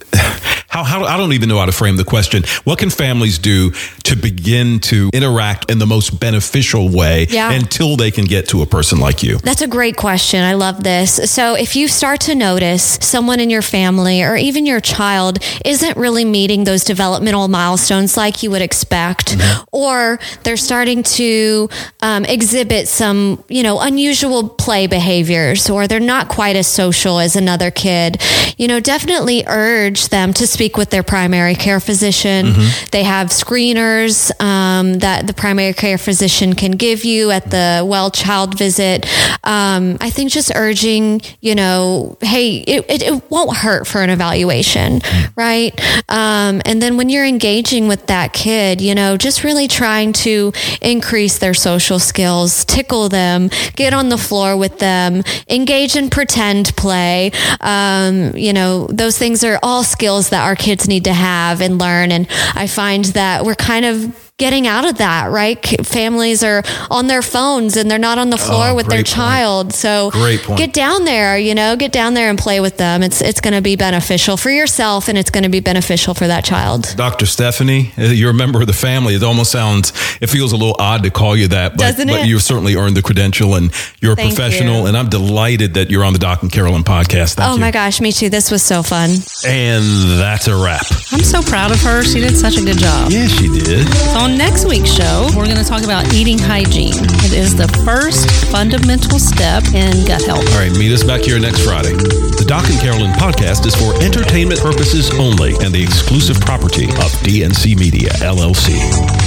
how 0.74 0.82
how 0.82 1.04
I 1.04 1.16
don't 1.16 1.32
even 1.34 1.48
know 1.48 1.58
how 1.58 1.66
to 1.66 1.72
frame 1.72 1.96
the 1.96 2.04
question. 2.04 2.42
What 2.64 2.78
can 2.80 2.90
families 2.90 3.38
do 3.38 3.70
to 4.08 4.16
begin 4.16 4.80
to 4.80 5.08
interact 5.14 5.70
in 5.70 5.78
the 5.78 5.86
most 5.86 6.18
beneficial 6.18 6.88
way 6.88 7.26
Yeah. 7.30 7.52
until 7.52 7.96
they 7.96 8.10
can 8.10 8.24
get 8.24 8.48
to 8.48 8.60
a 8.62 8.66
person 8.66 8.98
like 8.98 9.22
you? 9.22 9.38
That's 9.38 9.62
a 9.62 9.68
great 9.68 9.96
question. 9.96 10.42
I 10.42 10.54
love 10.54 10.82
this. 10.82 11.20
So, 11.30 11.54
if 11.54 11.76
you 11.76 11.86
start 11.86 12.20
to 12.22 12.34
notice 12.34 12.98
someone 13.00 13.38
in 13.38 13.50
your 13.50 13.62
family 13.62 14.22
or 14.24 14.34
even 14.36 14.66
your 14.66 14.80
child 14.80 15.38
isn't 15.64 15.96
really 15.96 16.24
meeting 16.24 16.64
those 16.64 16.82
developmental 16.82 17.46
milestones 17.46 18.16
like 18.16 18.42
you 18.42 18.50
would 18.50 18.62
expect, 18.62 19.36
or 19.70 20.18
they're 20.42 20.56
starting 20.56 21.04
to 21.04 21.68
um, 22.00 22.24
exhibit 22.24 22.88
some, 22.88 23.44
you 23.48 23.62
know, 23.62 23.78
unusual 23.80 24.48
play 24.48 24.88
behaviors, 24.88 25.70
or 25.70 25.86
they're 25.86 26.00
not 26.00 26.28
quite 26.28 26.56
as 26.56 26.66
social 26.66 27.20
as 27.20 27.36
another 27.36 27.70
kid, 27.70 28.20
you 28.58 28.66
know, 28.66 28.80
definitely 28.80 29.44
urge 29.46 30.08
them 30.08 30.32
to 30.32 30.46
speak 30.48 30.63
speak 30.64 30.78
with 30.78 30.88
their 30.88 31.02
primary 31.02 31.54
care 31.54 31.78
physician. 31.78 32.46
Mm-hmm. 32.46 32.86
They 32.90 33.02
have 33.02 33.28
screeners 33.28 34.32
um, 34.40 34.94
that 35.00 35.26
the 35.26 35.34
primary 35.34 35.74
care 35.74 35.98
physician 35.98 36.54
can 36.54 36.72
give 36.72 37.04
you 37.04 37.30
at 37.30 37.50
the 37.50 37.84
well 37.86 38.10
child 38.10 38.56
visit. 38.56 39.04
Um, 39.44 39.98
I 40.00 40.08
think 40.08 40.30
just 40.30 40.50
urging, 40.54 41.20
you 41.42 41.54
know, 41.54 42.16
hey, 42.22 42.56
it, 42.60 42.86
it, 42.88 43.02
it 43.02 43.30
won't 43.30 43.58
hurt 43.58 43.86
for 43.86 44.00
an 44.00 44.08
evaluation, 44.08 45.02
right? 45.36 45.78
Um, 46.08 46.62
and 46.64 46.80
then 46.80 46.96
when 46.96 47.10
you're 47.10 47.26
engaging 47.26 47.86
with 47.86 48.06
that 48.06 48.32
kid, 48.32 48.80
you 48.80 48.94
know, 48.94 49.18
just 49.18 49.44
really 49.44 49.68
trying 49.68 50.14
to 50.24 50.50
increase 50.80 51.36
their 51.36 51.52
social 51.52 51.98
skills, 51.98 52.64
tickle 52.64 53.10
them, 53.10 53.50
get 53.76 53.92
on 53.92 54.08
the 54.08 54.16
floor 54.16 54.56
with 54.56 54.78
them, 54.78 55.22
engage 55.50 55.94
in 55.94 56.08
pretend 56.08 56.74
play. 56.74 57.32
Um, 57.60 58.34
you 58.34 58.54
know, 58.54 58.86
those 58.86 59.18
things 59.18 59.44
are 59.44 59.58
all 59.62 59.84
skills 59.84 60.30
that 60.30 60.53
our 60.54 60.56
kids 60.56 60.86
need 60.86 61.02
to 61.04 61.12
have 61.12 61.60
and 61.60 61.80
learn. 61.80 62.12
And 62.12 62.28
I 62.54 62.68
find 62.68 63.04
that 63.06 63.44
we're 63.44 63.56
kind 63.56 63.84
of 63.84 64.23
getting 64.36 64.66
out 64.66 64.84
of 64.84 64.98
that, 64.98 65.30
right? 65.30 65.64
Families 65.86 66.42
are 66.42 66.64
on 66.90 67.06
their 67.06 67.22
phones 67.22 67.76
and 67.76 67.88
they're 67.88 67.98
not 68.00 68.18
on 68.18 68.30
the 68.30 68.36
floor 68.36 68.70
Oh, 68.70 68.74
with 68.74 68.86
their 68.88 68.98
point. 68.98 69.06
child. 69.06 69.72
So 69.72 70.10
Great 70.10 70.42
point. 70.42 70.58
get 70.58 70.72
down 70.72 71.04
there, 71.04 71.38
you 71.38 71.54
know, 71.54 71.76
get 71.76 71.92
down 71.92 72.14
there 72.14 72.28
and 72.30 72.36
play 72.38 72.58
with 72.58 72.76
them. 72.76 73.04
It's 73.04 73.20
it's 73.22 73.40
going 73.40 73.54
to 73.54 73.60
be 73.62 73.76
beneficial 73.76 74.36
for 74.36 74.50
yourself 74.50 75.06
and 75.08 75.16
it's 75.16 75.30
going 75.30 75.44
to 75.44 75.50
be 75.50 75.60
beneficial 75.60 76.14
for 76.14 76.26
that 76.26 76.44
child. 76.44 76.92
Dr. 76.96 77.26
Stephanie, 77.26 77.92
uh, 77.96 78.02
you're 78.06 78.30
a 78.32 78.34
member 78.34 78.60
of 78.60 78.66
the 78.66 78.72
family. 78.72 79.14
It 79.14 79.22
almost 79.22 79.52
sounds, 79.52 79.90
it 80.20 80.28
feels 80.28 80.50
a 80.52 80.56
little 80.56 80.74
odd 80.80 81.04
to 81.04 81.10
call 81.10 81.36
you 81.36 81.46
that, 81.48 81.72
but, 81.72 81.78
Doesn't 81.80 82.08
but 82.08 82.22
it? 82.22 82.26
you've 82.26 82.42
certainly 82.42 82.74
earned 82.74 82.96
the 82.96 83.02
credential 83.02 83.54
and 83.54 83.70
you're 84.00 84.14
a 84.14 84.16
Thank 84.16 84.34
professional. 84.34 84.80
you. 84.80 84.86
And 84.86 84.96
I'm 84.96 85.08
delighted 85.10 85.74
that 85.74 85.90
you're 85.92 86.04
on 86.04 86.12
the 86.12 86.18
Doc 86.18 86.42
and 86.42 86.50
Carolyn 86.50 86.82
podcast. 86.82 87.34
Thank 87.36 87.50
oh 87.50 87.54
you. 87.54 87.60
my 87.60 87.70
gosh, 87.70 88.00
me 88.00 88.10
too. 88.10 88.30
This 88.30 88.50
was 88.50 88.64
so 88.64 88.82
fun. 88.82 89.10
And 89.46 90.18
that's 90.18 90.48
a 90.48 90.56
wrap. 90.56 90.86
I'm 91.12 91.20
so 91.22 91.40
proud 91.40 91.70
of 91.70 91.80
her. 91.82 92.02
She 92.02 92.18
did 92.20 92.36
such 92.36 92.56
a 92.56 92.64
good 92.64 92.78
job. 92.78 93.12
Yeah, 93.12 93.28
she 93.28 93.48
did. 93.48 93.86
So 93.86 94.23
on 94.24 94.38
next 94.38 94.64
week's 94.64 94.90
show, 94.90 95.28
we're 95.36 95.44
going 95.44 95.58
to 95.58 95.64
talk 95.64 95.84
about 95.84 96.14
eating 96.14 96.38
hygiene. 96.38 96.94
It 97.24 97.32
is 97.34 97.54
the 97.54 97.68
first 97.84 98.30
fundamental 98.50 99.18
step 99.18 99.62
in 99.74 100.04
gut 100.06 100.22
health. 100.24 100.48
All 100.52 100.58
right, 100.58 100.72
meet 100.78 100.92
us 100.92 101.04
back 101.04 101.20
here 101.20 101.38
next 101.38 101.62
Friday. 101.62 101.92
The 101.92 102.44
Doc 102.46 102.64
and 102.70 102.80
Carolyn 102.80 103.12
podcast 103.12 103.66
is 103.66 103.74
for 103.74 103.94
entertainment 104.02 104.60
purposes 104.60 105.10
only 105.18 105.52
and 105.60 105.74
the 105.74 105.82
exclusive 105.82 106.40
property 106.40 106.84
of 106.84 107.12
DNC 107.20 107.78
Media, 107.78 108.10
LLC. 108.24 109.23